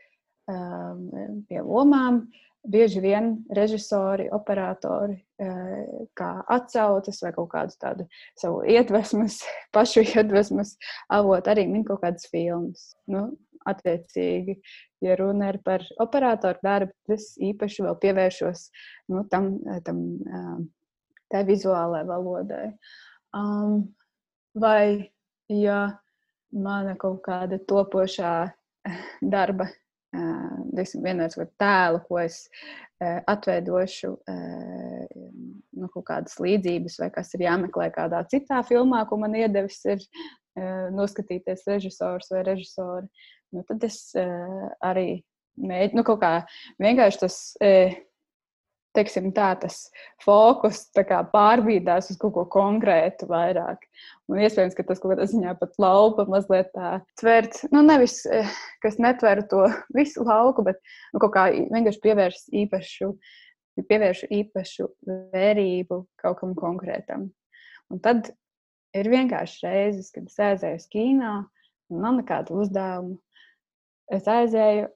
[1.50, 2.24] pie lomām.
[2.70, 8.06] Bieži vien režisori, operatori, uh, kā atsauces vai kaut kādu tādu
[8.38, 9.40] savu iedvesmas,
[9.76, 10.74] pašu iedvesmas
[11.08, 12.90] avotu, arī min kaut kādas filmas.
[13.08, 13.30] Nu,
[13.70, 14.58] attiecīgi,
[15.06, 18.66] ja runa ir par operatoru darbu, tas īpaši vēl pievēršos
[19.14, 19.54] nu, tam,
[19.88, 20.68] tam um,
[21.32, 22.68] tā vizuālajai valodai.
[23.36, 23.84] Um,
[24.58, 25.12] vai
[25.48, 25.82] ja
[26.52, 28.34] mana kaut kāda topošā
[29.22, 29.70] darba
[31.42, 32.42] ar tēlu, ko es
[33.00, 34.12] atveidošu
[35.80, 40.04] nu, kaut kādas līdzības, vai kas ir jāmeklē kādā citā filmā, ko man iedevis ir
[40.96, 43.08] noskatīties režisors vai režisori.
[43.56, 44.02] Nu, tad es
[44.86, 45.22] arī
[45.60, 46.34] mēģinu nu, kaut kā
[46.82, 47.40] vienkārši tas
[48.98, 49.82] teiksim, tā, tas
[50.24, 53.86] fokus kā, pārbīdās uz kaut ko konkrētu vairāk.
[54.30, 58.50] Un iespējams, ka tas kaut kādā ziņā pat laupa mazliet tā tvert, nu nevis, eh,
[58.84, 59.66] kas netver to
[59.98, 60.82] visu lauku, bet
[61.14, 63.14] nu, kaut kā vienkārši pievērš īpašu,
[63.80, 64.90] pievērš īpašu
[65.34, 67.30] vērību kaut kam konkrētam.
[67.90, 68.32] Un tad
[68.98, 71.34] ir vienkārši reizes, kad es aizēju uz kīnā,
[71.90, 73.18] un nav nekādu uzdevumu.
[74.10, 74.88] Es aizēju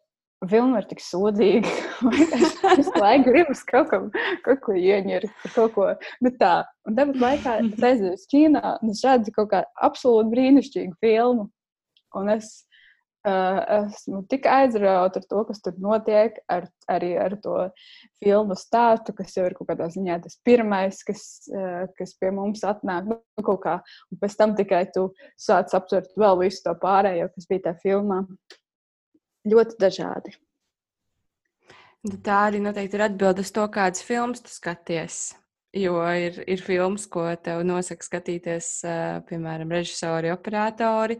[0.49, 1.71] filma ir tik sodīga.
[2.77, 4.09] es laiku gribu kaut, kam,
[4.45, 5.87] kaut ko ieņemt, kaut ko
[6.23, 6.55] nu tā.
[6.87, 11.49] Un tāpat laikā es aizēju uz Ķīnā un es redzu kaut kādu absolūti brīnišķīgu filmu.
[12.19, 12.49] Un es
[13.25, 17.55] uh, esmu tik aizrauta ar to, kas tur notiek, ar, arī ar to
[18.21, 21.23] filmu stāstu, kas jau ir kaut kādā ziņā tas pirmais, kas,
[21.53, 23.09] uh, kas pie mums atnāk.
[23.09, 23.79] Nu, kaut kā.
[24.11, 28.25] Un pēc tam tikai tu sāc aptvert vēl visu to pārējo, kas bija tajā filmā
[29.47, 30.35] ļoti dažādi.
[32.23, 35.33] Tā arī noteikti ir atbilde uz to, kādas filmas tu skaties.
[35.73, 38.67] Jo ir, ir filmas, ko tev nosaka skatīties,
[39.29, 41.17] piemēram, režisori, operatori.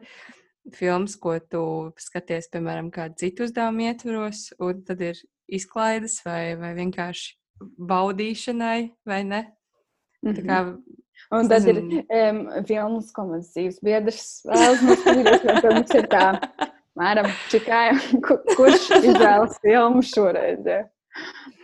[0.75, 1.63] Filmas, ko tu
[1.99, 5.19] skaties, piemēram, kādu citu uzdevumu ietvaros, un tad ir
[5.51, 7.33] izklaides vai, vai vienkārši
[7.91, 9.41] baudīšanai, vai ne?
[10.23, 10.37] Mm -hmm.
[10.37, 10.59] Tā kā
[11.31, 16.07] Un tad ir um, filmas, ko mans dzīves biedrs vēlas mums skatīties, jo mums ir
[16.11, 16.25] tā
[16.99, 17.95] Mēram, čikai,
[18.57, 20.61] kurš izvēlas filmu šoreiz.
[20.67, 20.81] Ja?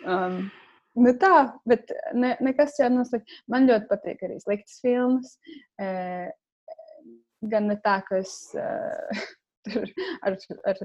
[0.06, 0.40] Um,
[0.98, 1.34] nu tā,
[1.70, 3.42] bet ne, nekas jau nav slikts.
[3.52, 5.36] Man ļoti patīk arī sliktas filmas.
[5.82, 5.90] E,
[7.52, 9.28] gan ne tā, ka es uh,
[10.26, 10.38] ar,
[10.72, 10.82] ar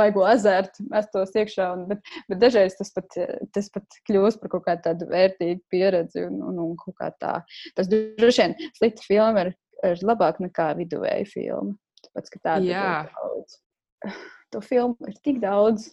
[0.00, 3.18] baigo azartu mestos iekšā, un, bet, bet dažreiz tas pat,
[3.54, 7.36] tas pat kļūst par kaut kādu tādu vērtīgu pieredzi un, un, un kā tā.
[7.76, 9.54] Tas droši vien slikta filma ir,
[9.92, 11.76] ir labāk nekā viduvēja filma.
[12.10, 13.58] Tāpēc, ka tāda ir daudz.
[14.50, 15.92] To filmu ir tik daudz,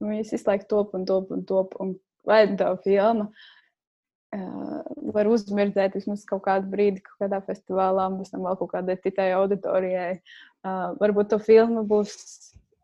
[0.00, 1.74] un viņas visu laiku top un top un top.
[1.84, 1.90] Un
[2.24, 4.78] vai tā filma uh,
[5.12, 8.96] var uzmirdzēt vismaz kaut kādu brīdi, kaut kādā festivālā, un pēc tam vēl kaut kādai
[9.04, 10.22] citai auditorijai.
[10.64, 12.16] Uh, varbūt to filmu būs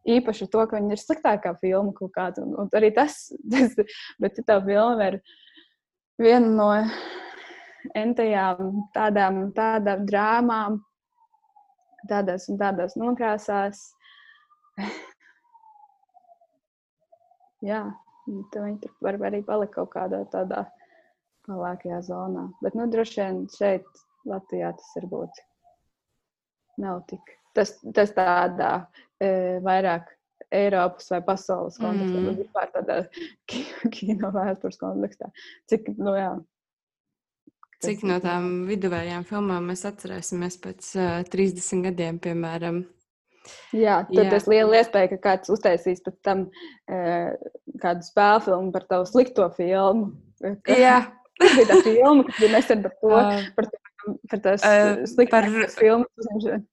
[0.04, 2.44] īpaši to, ka viņa ir sliktākā filma kaut kāda.
[2.44, 3.76] Un, un arī tas, tas,
[4.20, 5.20] bet tā filma ir
[6.20, 6.70] viena no
[7.96, 10.82] entajām tādām, tādām drāmām,
[12.10, 13.82] tādās un tādās nokrāsās.
[17.68, 17.82] Jā,
[18.26, 20.64] viņi tur var arī palikt kaut kādā tādā
[21.48, 22.48] pelēkajā zonā.
[22.64, 23.86] Bet, nu, droši vien šeit,
[24.28, 25.40] Latvijā, tas varbūt
[26.80, 27.34] nav tik.
[27.54, 28.70] Tas, tas tādā
[29.22, 30.08] e, vairāk
[30.54, 32.38] Eiropas vai pasaules kontekstā, mm.
[32.40, 32.96] vispār tādā
[33.94, 35.30] kino vēstures kontekstā.
[35.70, 36.32] Cik, nu jā,
[37.84, 42.82] Cik no tām viduvējām filmām mēs atcerēsimies pēc uh, 30 gadiem, piemēram?
[43.76, 47.32] Jā, tad ir liela iespēja, ka kāds uztaisīs pēc tam uh,
[47.82, 50.12] kādu spēļu filmu par tavu slikto filmu.
[50.70, 51.00] Jā,
[51.40, 53.68] tā bija tā filma, kas bija nesen par to, uh, par,
[54.32, 56.64] par tās uh, sliktākās filmas uzņemšanu.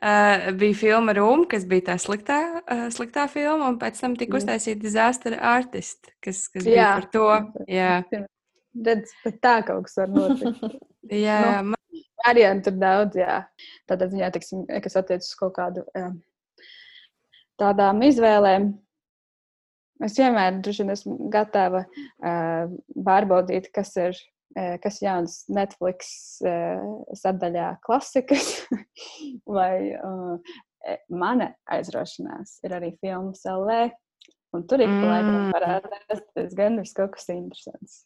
[0.00, 4.38] Uh, bija filma Rūma, kas bija tā sliktā, uh, sliktā filma, un pēc tam tika
[4.38, 6.70] uztaisīta Disaster Artist, kas, kas Jā.
[6.70, 7.26] bija par to.
[7.68, 7.90] Jā.
[8.70, 10.76] Redz, bet tā kaut kas var notikt.
[11.26, 12.02] jā, nu, man...
[12.22, 13.38] variantu ir daudz, jā.
[13.90, 15.86] Tādā ziņā, tiksim, kas attiecas uz kaut kādu
[17.60, 18.70] tādām izvēlēm.
[20.00, 22.70] Es vienmēr esmu gatava uh,
[23.04, 24.16] pārbaudīt, kas ir,
[24.56, 26.80] uh, kas jauns Netflix uh,
[27.20, 28.62] sadaļā klasikas,
[29.58, 30.54] vai uh,
[31.12, 33.90] mana aizraušanās ir arī filmas LV.
[34.56, 35.52] Un tur ir mm.
[35.54, 38.00] parādās gan viss kaut kas interesants.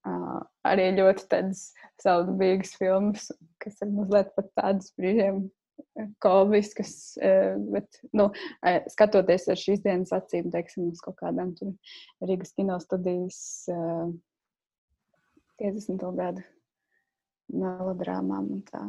[0.00, 1.66] Uh, arī ļoti tādas
[2.00, 3.26] saudabīgas filmas,
[3.60, 5.42] kas ir mazliet pat tādas brīžiem
[6.24, 11.74] komiskas, uh, bet, nu, uh, skatoties ar šīs dienas acīm, teiksim, uz kaut kādām tur
[12.24, 13.42] Rīgas kino studijas
[13.74, 14.08] uh,
[15.60, 16.08] 50.
[16.16, 16.46] gadu
[17.52, 18.86] melodrāmām un tā.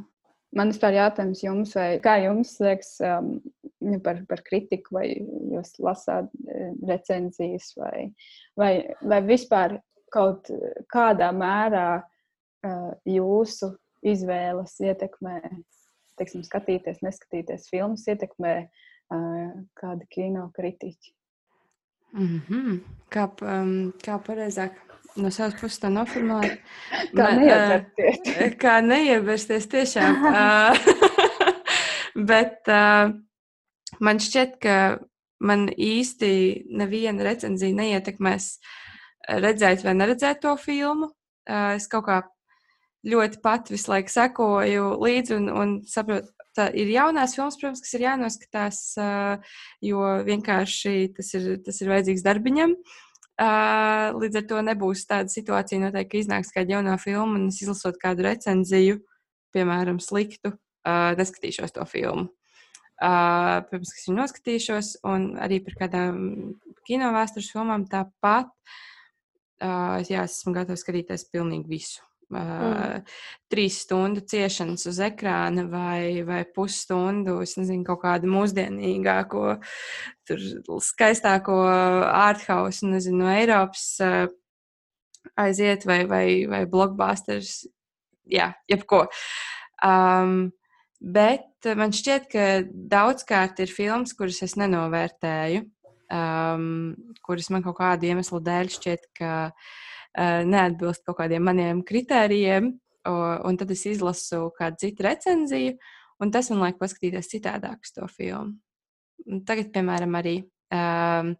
[0.55, 3.33] Man vispār jautājums jums, vai kā jums liekas um,
[4.03, 6.27] par, par kritiku, vai jūs lasāt
[6.87, 8.09] recenzijas, vai,
[8.59, 9.79] vai, vai vispār
[10.11, 10.51] kaut
[10.91, 15.39] kādā mērā uh, jūsu izvēles ietekmē,
[16.19, 21.13] teiksim, skatīties, neskatīties filmas, ietekmē uh, kādi kino kritiķi.
[22.13, 22.79] Mm -hmm.
[23.09, 24.71] Kā, um, kā pareizāk
[25.15, 26.59] no savas puses tā noformulēt?
[27.17, 28.57] kā neievērsties.
[28.59, 30.15] Kā neievērsties tiešām.
[32.31, 33.13] Bet uh,
[33.99, 34.99] man šķiet, ka
[35.39, 36.31] man īsti
[36.69, 38.59] neviena recenzija neietekmēs
[39.27, 41.11] redzēt vai neredzēt to filmu.
[41.47, 42.21] Es kaut kā
[43.07, 47.95] ļoti pat visu laiku sekoju līdzi un, un saprotu, tā ir jaunās filmas, protams, kas
[47.97, 48.81] ir jānoskatās,
[49.85, 52.75] jo vienkārši tas ir, tas ir vajadzīgs darbiņam.
[54.21, 57.97] Līdz ar to nebūs tāda situācija, noteikti, ka iznāks kāda jaunā filma un es izlasot
[58.01, 58.99] kādu recenziju,
[59.55, 60.53] piemēram, sliktu,
[60.85, 62.29] neskatīšos to filmu.
[63.01, 66.19] Uh, ka es viņu noskatīšos, un arī par kādām
[66.85, 68.51] kino vēstures filmām tāpat.
[68.51, 68.90] Uh,
[69.61, 72.01] jā, es esmu gatavs skatīties pilnīgi visu.
[72.39, 73.07] mm.
[73.51, 79.57] trīs stundu ciešanas uz ekrāna vai, vai pusstundu, es nezinu, kaut kādu mūsdienīgāko,
[80.85, 83.99] skaistāko ārthausu, nezinu, no Eiropas
[85.35, 87.65] aiziet vai, vai, vai blockbusters,
[88.31, 89.03] jā, jebko.
[89.83, 90.51] Um,
[91.01, 92.47] bet man šķiet, ka
[92.95, 95.65] daudzkārt ir filmas, kuras es nenovērtēju,
[96.11, 96.93] um,
[97.25, 102.73] kuras man kaut kāda iemesla dēļ šķiet, ka uh, neatbilst kaut kādiem maniem kritērijiem,
[103.07, 103.15] o,
[103.47, 105.77] un tad es izlasu kādu citu recenziju,
[106.21, 108.57] un tas man liek paskatīties citādāk uz to filmu.
[109.47, 110.35] Tagad, piemēram, arī
[110.73, 111.35] um,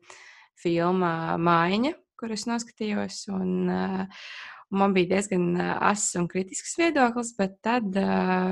[0.62, 4.26] filma Mājiņa, kuras noskatījos, un, uh,
[4.70, 8.52] un man bija diezgan uh, ass un kritisks viedoklis, bet tad, uh,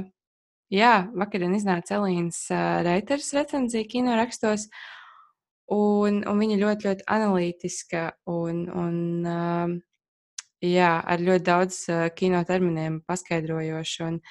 [0.74, 4.68] jā, vakarā iznāca Elīnas uh, Reiters recenzija kino rakstos,
[5.74, 8.98] un, un viņa ļoti, ļoti analītiska un, un
[9.30, 9.76] uh,
[10.66, 14.08] jā, ar ļoti daudz uh, kino terminiem paskaidrojošu.
[14.08, 14.22] Un,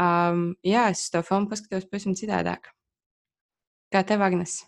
[0.00, 2.72] um, jā, es to filmu paskatos pavisam citādāk.
[3.90, 4.60] Kā tev, Agnes?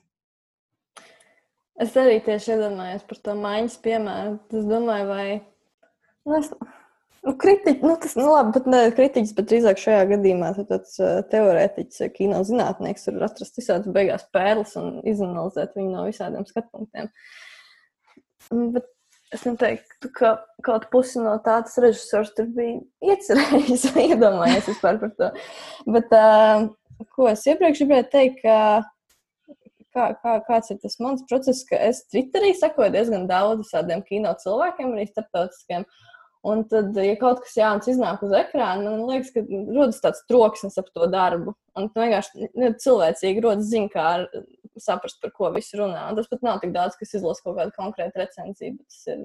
[1.82, 4.38] Es arī tieši iedomājos par to maiņas piemēru.
[4.52, 5.26] Es domāju, vai.
[6.26, 6.50] Nu, es...
[7.22, 11.20] Nu, kritiķi, nu, tas, nu, labi, bet ne kritiķis, bet drīzāk šajā gadījumā tāds uh,
[11.30, 17.12] teorētiķis, kino zinātnieks var atrast visādas beigās pērles un izanalizēt viņu no visādiem skatpunktiem.
[18.74, 18.90] Bet
[19.32, 20.32] es neteiktu, ka
[20.66, 22.80] kaut pusi no tā tas režisors tur bija
[23.14, 25.30] iecerējis vai iedomājies vispār par to.
[25.94, 28.58] Bet, uh, ko es iepriekš gribēju teikt, ka
[29.94, 34.32] kā, kā, kāds ir tas mans process, ka es Twitterī sekoju diezgan daudz tādiem kino
[34.42, 35.86] cilvēkiem, arī starptautiskiem.
[36.42, 40.78] Un tad, ja kaut kas jauns iznāk uz ekrāna, man liekas, ka rodas tāds troksnis
[40.80, 41.54] ap to darbu.
[41.78, 44.06] Un vienkārši nu, cilvēcīgi rodas ziņa, kā
[44.82, 46.08] saprast, par ko visi runā.
[46.10, 49.22] Un tas pat nav tik daudz, kas izlasa kaut kādu konkrētu recenziju, tas ir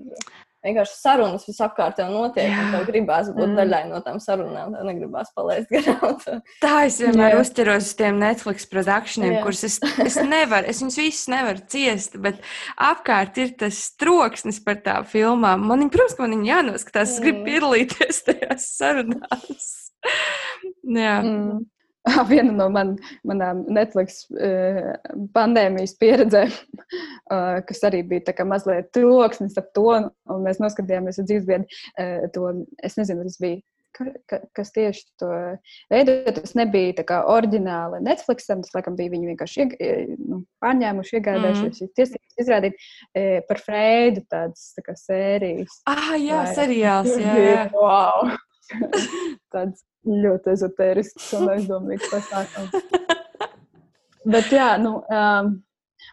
[0.67, 3.55] vienkārši sarunas visapkārt jau notiek, un tev gribās būt mm.
[3.59, 4.75] daļai no tām sarunām.
[4.75, 6.19] Tev negribās palaist garām.
[6.63, 7.43] Tā es vienmēr jā.
[7.43, 12.43] uzķeros uz tiem Netflix produkcijiem, kurus es, es nevaru, es viņus visus nevaru ciest, bet
[12.89, 15.65] apkārt ir tas troksnis par tām filmām.
[15.69, 17.49] Man, protams, ka man viņi jānoskatās, es gribu mm.
[17.49, 19.73] piedalīties tajās sarunās.
[21.07, 21.17] jā.
[21.23, 21.65] Mm.
[22.31, 22.95] viena no man,
[23.27, 24.93] manām Netflix uh,
[25.35, 31.65] pandēmijas pieredzēm, uh, kas arī bija mazliet troksnis ap to, un mēs noskatījāmies uz dzīvesbiedru
[31.65, 32.53] uh, to,
[32.83, 33.63] es nezinu, tas bija.
[33.97, 35.27] Ka, ka, kas tieši to
[35.89, 36.33] veidoja?
[36.35, 38.59] Tas nebija tā kā oriģināli Netflixam.
[38.61, 39.73] Tas, laikam, bija viņi vienkārši ieg,
[40.21, 41.93] nu, pārņēmuši, iegādājušies mm.
[41.97, 42.77] tiesības izrādīt
[43.17, 45.79] e, par Freidu tādas tā kā sērijas.
[45.89, 47.33] Ah, jā, vai, seriāls, jā.
[47.41, 47.65] jā.
[47.79, 48.37] wow!
[49.53, 52.75] tāds ļoti ezotērisks un aizdomīgs pasākums.
[54.27, 55.53] Bet, jā, nu, um,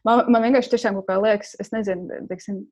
[0.07, 2.63] man, man vienkārši tiešām kaut kā liekas, es nezinu, teiksim,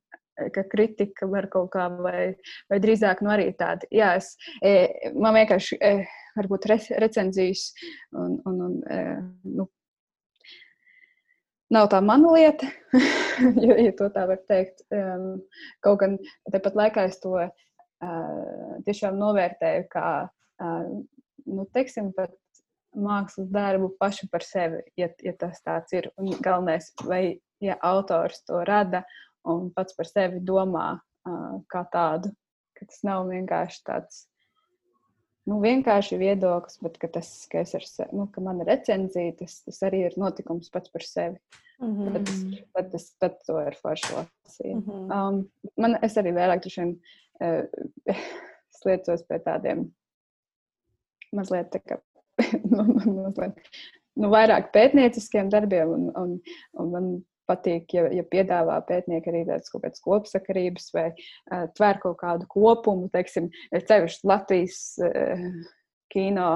[0.53, 2.33] ka kritika var kaut kā, vai,
[2.71, 3.87] vai drīzāk nu arī tāda.
[3.93, 4.33] Jā, es,
[4.65, 5.93] e, man vienkārši e,
[6.37, 7.69] varbūt re, recenzijas
[8.17, 8.99] un, un, un e,
[9.53, 9.67] nu,
[11.73, 12.69] nav tā mana lieta,
[13.65, 14.85] ja, ja to tā var teikt.
[14.93, 15.43] Um,
[15.85, 16.17] kaut gan
[16.53, 17.51] tepat laikā es to uh,
[18.87, 20.07] tiešām novērtēju kā
[21.45, 22.33] nu, teiksim, pat
[22.93, 26.09] mākslas darbu pašu par sevi, ja, ja tas tāds ir.
[26.19, 29.03] Un galvenais, vai ja autors to rada
[29.49, 32.31] un pats par sevi domā uh, kā tādu,
[32.77, 34.27] ka tas nav vienkārši tāds.
[35.43, 39.81] Nu, vienkārši viedoklis, bet ka tas, ka, ar, nu, ka man ir recenzija, tas, tas
[39.83, 41.41] arī ir notikums pats par sevi.
[41.81, 42.13] Mm -hmm.
[42.13, 42.29] Tad,
[42.73, 44.75] tad, tad, tad to ir forši lasīt.
[44.75, 45.11] Mm -hmm.
[45.11, 46.95] um, man, es arī vairāk šiem,
[47.43, 47.65] uh,
[48.79, 49.91] sliecos pie tādiem
[51.35, 51.99] mazliet tā kā
[52.73, 52.87] nu,
[53.25, 53.77] mazliet,
[54.19, 55.93] nu, vairāk pētnieciskiem darbiem.
[55.93, 56.33] Un, un,
[56.79, 57.13] un man
[57.49, 62.47] patīk, ja, ja piedāvā pētnieki arī tādas kaut kādas kopsakarības vai uh, tver kaut kādu
[62.51, 63.09] kopumu.
[63.13, 65.49] Teiksim, ceļš Latvijas uh,
[66.13, 66.53] kino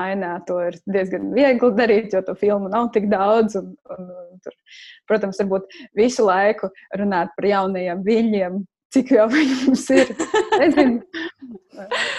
[0.00, 3.58] ainā to ir diezgan viegli darīt, jo to filmu nav tik daudz.
[3.60, 4.56] Un, un, un tur,
[5.10, 8.60] protams, varbūt visu laiku runāt par jaunajiem viļņiem,
[8.94, 10.12] cik jau mums ir.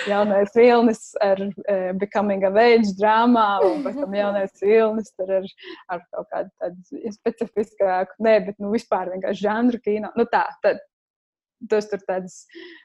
[0.10, 5.50] Jaunais vilnis ar uh, Becoming a Age drāmā, un pēc tam jaunais vilnis ar,
[5.92, 10.14] ar kaut kādu tādu specifiskāku, ne, bet nu, vispār vienkārši žanru kino.
[10.18, 10.82] Nu, tā, tad,
[11.70, 12.40] Tas tur tādas,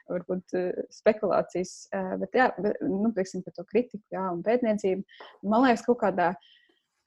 [0.05, 0.53] varbūt,
[0.93, 1.71] spekulācijas,
[2.21, 5.01] bet, jā, bet, nu, teiksim, par to kritiku, jā, un pētniecību.
[5.49, 6.51] Man liekas, kaut kādā uh,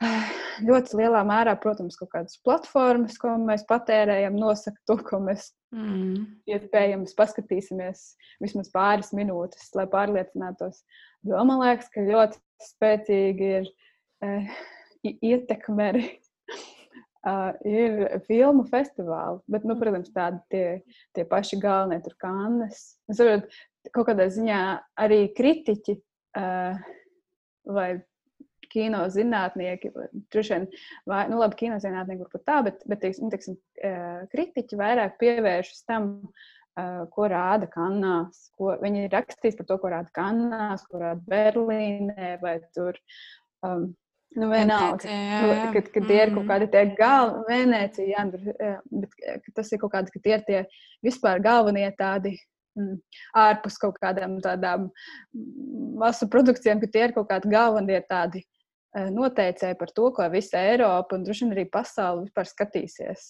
[0.69, 6.25] ļoti lielā mērā, protams, kaut kādas platformas, ko mēs patērējam, nosaka to, ko mēs mm.
[6.51, 8.05] iespējams paskatīsimies
[8.43, 10.83] vismaz pāris minūtes, lai pārliecinātos.
[11.29, 13.71] Jo man liekas, ka ļoti spēcīgi ir
[14.25, 14.59] uh,
[15.05, 16.09] ietekme arī.
[17.21, 20.69] Uh, ir filmu festivāli, bet, nu, protams, tādi tie,
[21.13, 22.79] tie paši galvenie, tur kannes.
[23.13, 23.51] Es saprotu,
[23.93, 24.61] kaut kādā ziņā
[25.05, 25.99] arī kritiķi
[26.41, 26.81] uh,
[27.69, 27.91] vai
[28.73, 29.93] kino zinātnieki,
[30.33, 30.69] droši vien,
[31.11, 33.59] vai, nu, labi, kino zinātnieki varbūt tā, bet, bet teiksim, nu, teiksim,
[34.33, 36.11] kritiķi vairāk pievēršas tam,
[37.15, 38.47] ko rāda kanāls.
[38.57, 42.99] Ko, viņi ir rakstījis par to, ko rāda kanāls, ko rāda Berlīnē vai tur.
[43.67, 43.91] Um,
[44.31, 45.11] Nu, vienalga,
[45.43, 46.51] nu, kad, kad tie ir kaut mm.
[46.53, 50.61] kādi tie galvenie, Venecija, jā, nu, bet tas ir kaut kādi, ka tie ir tie
[51.03, 52.37] vispār galvenie tādi
[52.79, 53.01] mm,
[53.43, 54.87] ārpus kaut kādām tādām
[55.99, 58.45] masu produkcijām, ka tie ir kaut kādi galvenie tādi
[58.95, 63.29] noteicēji par to, ko visa Eiropa un droši vien arī pasaule vispār skatīsies.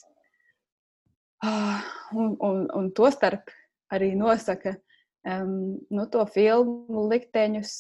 [1.45, 3.49] Ah, un, un, un to starp
[3.93, 4.75] arī nosaka
[5.25, 7.75] um, nu, to filmu likteņus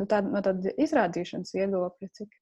[0.00, 2.34] nu, tād, no tāda izrādīšanas viedokļa, cik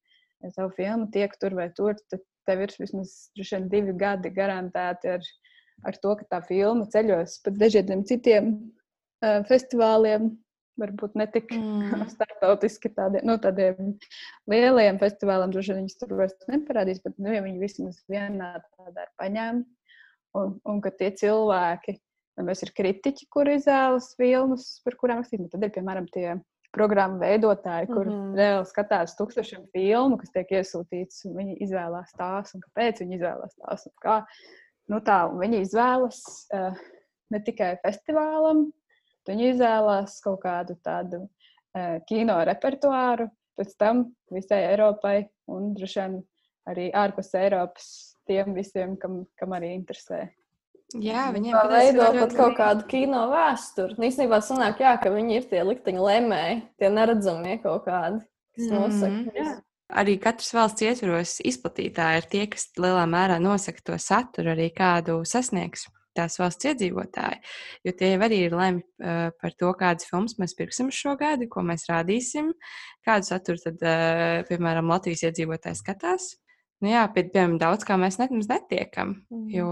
[0.55, 5.29] savu filmu tiek tur vai tur, tad tev ir vismaz vien, divi gadi garantēti ar,
[5.89, 10.33] ar to, ka tā filma ceļos pa dažādiem citiem uh, festivāliem.
[10.81, 12.01] Varbūt ne tik mm.
[12.15, 13.93] starptautiski tādiem, nu, tādiem
[14.51, 19.05] lieliem festivāliem, droši vien viņas tur vairs neparādīs, bet nu, ja viņi vismaz vienā tādā
[19.07, 19.71] ir paņēmti.
[20.35, 21.95] Un, un ka tie cilvēki,
[22.43, 26.33] mēs ir kritiķi, kur izvēlas filmas, par kurām rakstīt, tad ir piemēram tie
[26.75, 28.35] programmu veidotāji, kur mm -hmm.
[28.39, 33.55] reāli skatās tūkstošiem filmu, kas tiek iesūtīts, un viņi izvēlās tās, un kāpēc viņi izvēlās
[33.61, 33.87] tās.
[34.03, 34.17] Kā.
[34.91, 36.19] Nu tā, viņi izvēlas
[36.53, 36.75] uh,
[37.33, 38.67] ne tikai festivālam,
[39.29, 45.17] viņi izvēlās kaut kādu tādu uh, kino repertuāru, pēc tam visai Eiropai
[45.51, 46.17] un droši vien
[46.69, 47.91] arī ārpus Eiropas
[48.25, 50.25] tiem visiem, kam, kam arī interesē.
[51.01, 53.97] Jā, viņiem ir veido pat kaut kādu kino vēsturi.
[53.97, 58.21] Nu, īstenībā sanāk, jā, ka viņi ir tie likteņa lēmēji, tie neredzamie kaut kādi,
[58.55, 59.15] kas mhm, nosaka.
[59.15, 59.63] Mm -hmm.
[60.01, 65.21] Arī katras valsts ietvaros izplatītāji ir tie, kas lielā mērā nosaka to saturu, arī kādu
[65.25, 65.85] sasniegs
[66.15, 67.41] tās valsts iedzīvotāji.
[67.85, 71.49] Jo tie jau arī ir lemti uh, par to, kādas filmas mēs pirksim šo gadu,
[71.51, 72.53] ko mēs rādīsim,
[73.05, 76.33] kādu saturu tad, uh, piemēram, Latvijas iedzīvotāji skatās.
[76.83, 79.45] Nu jā, pie, piemēram, daudz kā mēs nemaz netiekam, mm.
[79.55, 79.69] jo,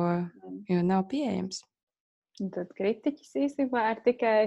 [0.71, 1.61] jo nav pieejams.
[2.41, 4.37] Un tad kritiķis īstenībā ir tikai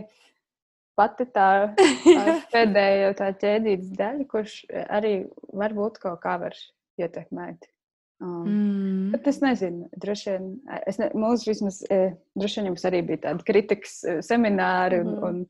[0.99, 2.25] pati tā, tā
[2.55, 5.15] pēdējā tā ķēdītas daļa, kurš arī
[5.55, 6.57] varbūt kaut kā var
[6.99, 7.69] ietekmēt.
[8.23, 9.09] Um, mm.
[9.13, 10.47] Bet es nezinu, droši vien,
[10.89, 15.19] es ne, mums vismaz, e, droši vien jums arī bija tādi kritikas e, semināri, mm.
[15.29, 15.43] un,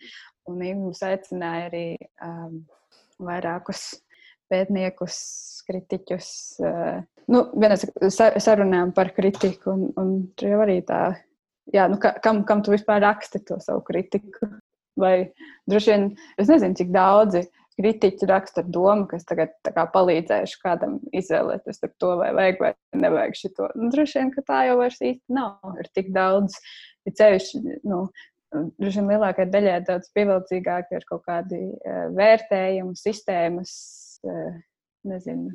[0.51, 1.85] un, un mums aicināja arī
[2.27, 2.59] um,
[3.23, 3.93] vairākus
[4.51, 5.19] pētniekus
[5.67, 6.29] kritiķus.
[6.63, 6.99] Eh,
[7.33, 7.87] nu, vienais
[8.43, 11.01] sarunām par kritiku, un, un tur jau arī tā,
[11.75, 14.51] jā, nu, ka, kam, kam tu vispār raksti to savu kritiku.
[14.97, 15.29] Vai
[15.69, 16.05] droši vien,
[16.41, 17.43] es nezinu, cik daudzi
[17.77, 22.73] kritiķi raksta ar domu, ka es tagad kā, palīdzēšu kādam izvēlēties to, vai vajag vai
[22.97, 23.69] nevajag šo.
[23.77, 25.77] Nu, droši vien, ka tā jau vairs īsti nav.
[25.83, 26.57] Ir tik daudz,
[27.09, 27.51] ja ceļš,
[27.89, 28.03] nu,
[28.81, 33.75] droši vien lielākajai daļai daudz pievilcīgāk ir kaut kādi uh, vērtējumi, sistēmas,
[34.25, 34.57] uh,
[35.07, 35.53] nezinu,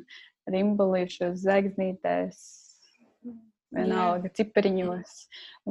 [0.52, 2.38] rimbolīšos, zvaigznītēs,
[3.72, 5.18] vienalga cipariņos.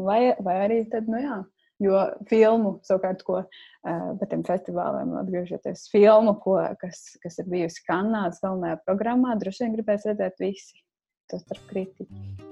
[0.04, 1.42] Vai, vai arī tad, nu jā,
[1.82, 3.42] jo filmu, savukārt, ko
[3.82, 9.76] par tiem festivāliem, atgriežoties filmu, ko, kas, kas ir bijusi Kanādas galvenajā programmā, droši vien
[9.80, 10.84] gribēs redzēt visi,
[11.32, 12.51] to starp kritiķi.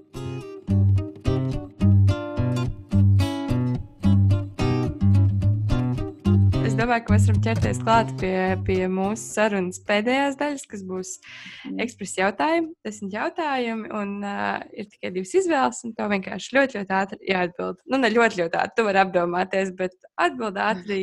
[6.80, 8.36] Domāju, ka mēs varam ķerties klāt pie,
[8.67, 11.80] pie mūsu sarunas pēdējās daļas, kas būs mm.
[11.84, 12.71] ekspresa jautājumi.
[12.86, 17.82] Desmit jautājumi, un uh, ir tikai divas izvēles, un to vienkārši ļoti, ļoti ātri jāatbild.
[17.89, 21.01] Nu, ne ļoti, ļoti ātri, tu vari apdomāties, bet atbild ātri,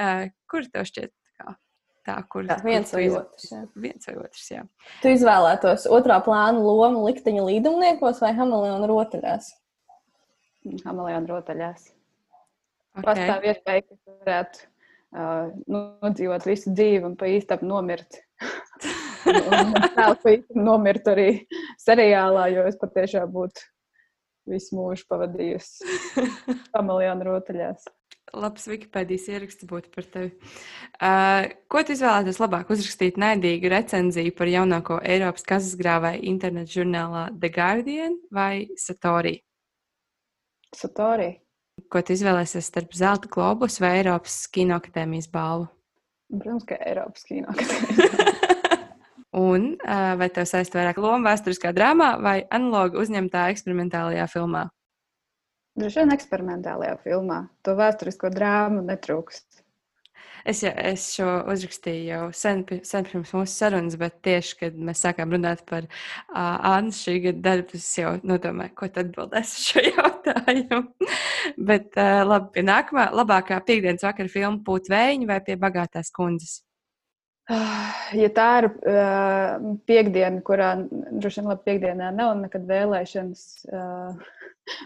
[0.00, 1.12] uh, kur tev šķiet.
[1.42, 1.56] Kā?
[2.08, 3.62] Tā, kur, jā, viens, kur vai otrs, jā.
[3.84, 4.48] viens vai otrs.
[4.54, 4.66] Jā.
[5.04, 9.52] Tu izvēlētos otrā plāna lomu likteņa līdumniekos vai hameleona rotaļās?
[10.86, 11.90] Hameleona rotaļās.
[12.92, 13.06] Okay.
[13.06, 14.71] Pastāv iespēja, ka varētu
[15.12, 18.20] nodzīvot visu dzīvi un pa īstam nomirt.
[19.28, 21.28] un tā pa īstam nomirt arī
[21.82, 23.68] seriālā, jo es patiešām būtu
[24.50, 26.22] visu mūžu pavadījusi
[26.74, 27.84] pamalionu rotaļās.
[28.32, 30.30] Labs Wikipēdijas ieraksts būtu par tevi.
[30.96, 32.70] Uh, ko tu izvēlēties labāk?
[32.72, 39.36] Uzrakstīt naidīgu recenziju par jaunāko Eiropas kazas grāvēju internetu žurnālā The Guardian vai Satori?
[40.72, 41.34] Satori.
[41.92, 45.70] Ko tu izvēlēsies starp Zelta globus vai Eiropas Kinoakadēmijas balvu?
[46.32, 48.28] Protams, ka Eiropas Kinoakadēmijas.
[49.32, 49.70] Un
[50.20, 54.66] vai tev saistīta vairāk loma vēsturiskā drāmā vai analoga uzņemtā eksperimentālajā filmā?
[55.80, 57.38] Droši vien eksperimentālajā filmā.
[57.64, 59.51] To vēsturisko drāmu netrūkst.
[60.44, 65.04] Es, ja, es šo uzrakstīju jau sen, sen pirms mūsu sarunas, bet tieši, kad mēs
[65.04, 69.68] sākām runāt par uh, Annu šī gada darbu, es jau nodomāju, ko tad atbildēs uz
[69.70, 70.82] šo jautājumu.
[71.70, 76.60] bet uh, labi, pie nākamā, labākā piekdienas vakara filma Pūt vējiņa vai pie bagātās kundzes?
[78.16, 84.32] Ja tā ir uh, piekdiena, kurā droši vien labi piekdienā nav nekad vēlēšanas, uh,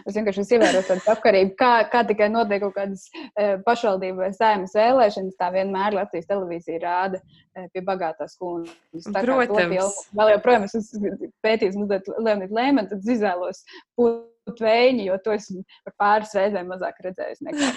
[0.07, 4.73] Es vienkārši ievēroju tādu sakarību, kā, kā tikai notiek kaut kādas e, pašvaldību vai saimnes
[4.77, 9.11] vēlēšanas, tā vienmēr Latvijas televīzija rāda e, pie bagātās kundzes.
[9.13, 10.01] Protams.
[10.17, 11.13] Vēl joprojām esmu
[11.45, 13.61] pētījis mazliet Leonīdu Lēmanu, tad izvēlos
[13.99, 17.71] pūt vēņi, jo to esmu par pāris reizēm mazāk redzējis nekā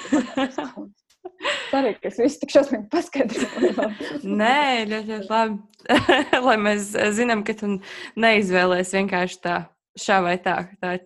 [1.71, 3.91] Ceru, ka es visu tik šausmīgi paskaidroju.
[4.25, 5.61] Nē, ļoti, ļoti labi.
[6.47, 7.77] Lai mēs zinām, ka tu
[8.21, 9.61] neizvēlēsies vienkārši tā,
[10.01, 10.57] šā vai tā.
[10.83, 10.99] Tā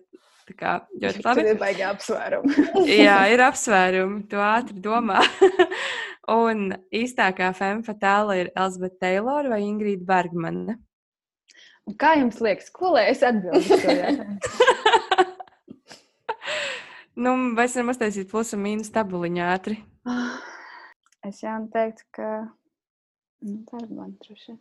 [0.45, 1.41] Tā kā ļoti labi.
[1.41, 2.65] Tur ir baigi apsvērumi.
[3.07, 4.19] Jā, ir apsvērumi.
[4.29, 5.23] Tu ātri domā.
[6.41, 10.77] un īstākā femme fatāla ir Elizabete Taylor vai Ingrīda Bergmane.
[12.01, 14.25] Kā jums liekas, ko lai es atbildētu?
[17.15, 19.81] Nu, vai es varu uztaisīt plus un mīnus tabuliņu ātri?
[21.25, 22.25] Es jau teiktu, ka
[23.41, 24.53] nu, tā ir droši.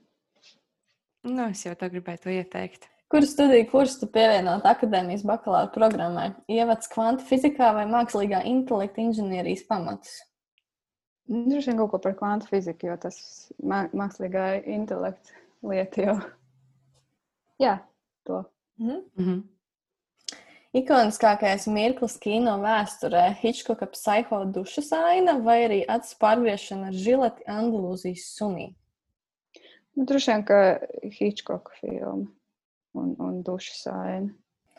[1.28, 2.86] Nu, es jau tā gribēju to ieteikt.
[3.12, 6.30] Kuru studiju kursu tu pievienot akadēmijas bakalaura programmai?
[6.48, 10.16] Ievads kvantu fizikā vai mākslīgā intelekta inženierijas pamatus?
[11.28, 13.18] Nu, droši vien kaut ko par kvantu fiziku, jo tas
[13.60, 15.36] mākslīgā intelekta
[15.68, 16.16] lieta jau.
[17.64, 17.78] Jā,
[18.24, 18.44] to.
[18.80, 19.42] Mm -hmm.
[20.74, 28.24] Ikoniskākais mirklis kino vēsturē- Hitchcocka psiho dušas aina vai arī acis pārgriešana ar žileti Andalūzijas
[28.34, 28.72] sunī?
[29.94, 30.58] Nu, droši vien, ka
[31.14, 32.26] Hitchcocka filma
[32.98, 34.32] un, un dušas aina.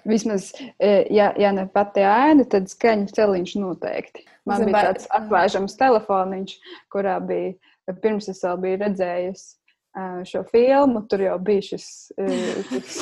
[0.06, 4.26] Vismaz, e, ja, ja ne pati aina, tad skaņas celiņš noteikti.
[4.46, 6.58] Man Zin, bija tāds atklāžams telefoniņš,
[6.92, 7.56] kurā bija,
[8.04, 11.88] pirms es vēl biju redzējusi e, šo filmu, tur jau bija šis,
[12.20, 12.28] e,
[12.68, 13.00] šis,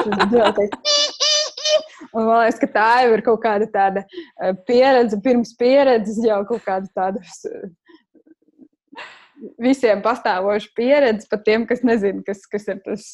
[0.88, 1.13] šis
[2.14, 4.04] Un man liekas, ka tā jau ir kaut kāda tāda
[4.68, 7.22] pieredze, pirms pieredzes, jau kaut kāda tāda
[9.60, 13.08] visiem pastāvoša pieredze, pat tiem, kas nezina, kas, kas ir tas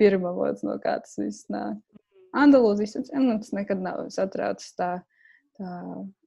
[0.00, 1.78] pirmavots, no kā tas viss nāk.
[2.36, 4.90] Andalūzijas nu, tas nekad nav satraucis tā,
[5.58, 5.76] tā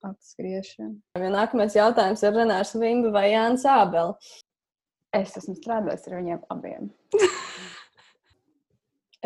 [0.09, 0.95] atskriešana.
[1.21, 4.15] Ja nākamais jautājums ir Renārs Vimba vai Jānis Ābel.
[5.15, 6.89] Es esmu strādājis ar viņiem abiem.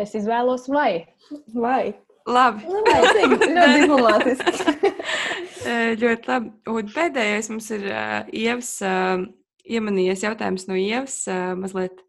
[0.02, 1.06] es izvēlos vai.
[1.54, 1.94] Vai.
[2.26, 2.64] Labi.
[2.66, 4.94] Nu, vai ļoti diplomātiski.
[6.02, 6.50] ļoti labi.
[6.72, 9.22] Un pēdējais mums ir uh, Ievas, uh,
[9.66, 12.02] iemanījies jautājums no Ievas, uh, mazliet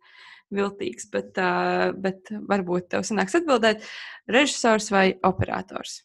[0.53, 3.86] viltīgs, bet, uh, bet varbūt tev sanāks atbildēt,
[4.32, 5.99] režisors vai operators?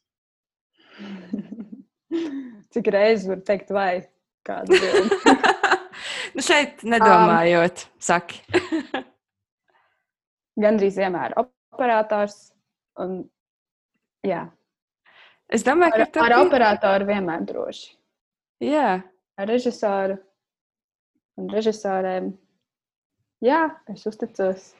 [2.72, 4.04] Cik reizes var teikt, vai
[4.44, 5.20] kādu bildi?
[6.36, 8.42] nu šeit nedomājot, um, saki.
[10.60, 12.50] Gandrīz vienmēr operators.
[13.00, 13.22] Un,
[14.26, 14.46] jā.
[15.52, 17.90] Es domāju, ka ar, ar operatoru vienmēr droši.
[18.64, 19.02] Jā.
[19.40, 20.18] Ar režisoru
[21.40, 22.30] un režisoriem
[23.42, 24.70] jā, es uzticos,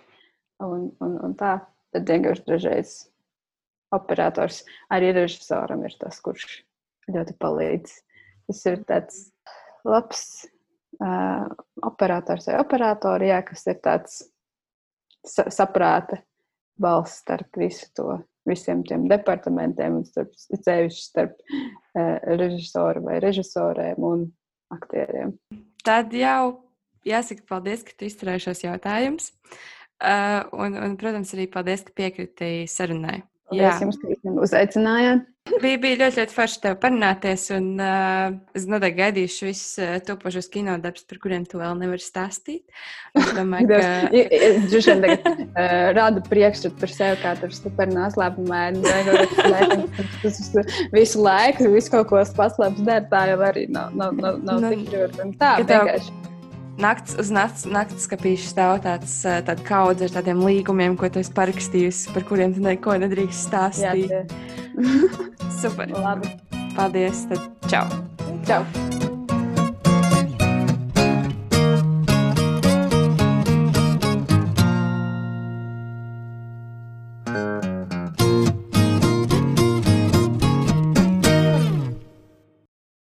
[0.63, 1.59] un, un, un tā.
[1.93, 2.93] Tad vienkārši dažreiz
[3.93, 4.63] operators
[4.93, 6.63] arī režisoram ir tas, kurš
[7.13, 7.93] ļoti palīdz.
[8.49, 9.19] Tas ir tāds
[9.85, 10.23] labs
[11.03, 11.45] uh,
[11.85, 14.23] operators vai operatori, jā, kas ir tāds
[15.27, 16.23] sa saprāta
[16.81, 18.17] balss starp visu to,
[18.49, 24.27] visiem tiem departamentiem, un starp, ceļš starp uh, režisoru vai režisoriem un
[24.73, 25.35] aktieriem.
[25.87, 26.63] Tad jau
[27.09, 29.33] jāsaka paldies, ka tu izturēji šos jautājumus.
[30.03, 33.21] Uh, un, un, protams, arī paldies, ka piekriti sarunai.
[33.51, 33.77] Paldies Jā.
[33.85, 35.29] jums, ka uzaicinājāt.
[35.43, 40.47] Bija, bija ļoti, ļoti forši tev parunāties, un uh, es noteikti gaidīšu visus uh, topošos
[40.53, 42.63] kinodarbus, par kuriem tu vēl nevari stāstīt.
[43.19, 48.87] Es domāju, ka tas ir uh, rada priekšstatu par sevi, kā tur super noslēpumēni.
[50.95, 54.75] Visu laiku, visu kaut ko paslēpts dara, tā jau arī nav, nav, nav, nav nu,
[54.77, 55.31] tik ļoti.
[55.43, 56.21] Tā vienkārši
[56.83, 61.35] nakts uz nakts, nakts skapīšu stāv tāds tāda kaudze ar tādiem līgumiem, ko tu esi
[61.35, 64.13] parakstījusi, par kuriem tu neko nedrīkst stāstīt.
[64.13, 64.25] Jā,
[65.61, 65.89] Super.
[65.93, 66.29] Labi.
[66.77, 67.27] Paldies.
[67.29, 67.87] Tad čau.
[68.47, 69.12] Čau.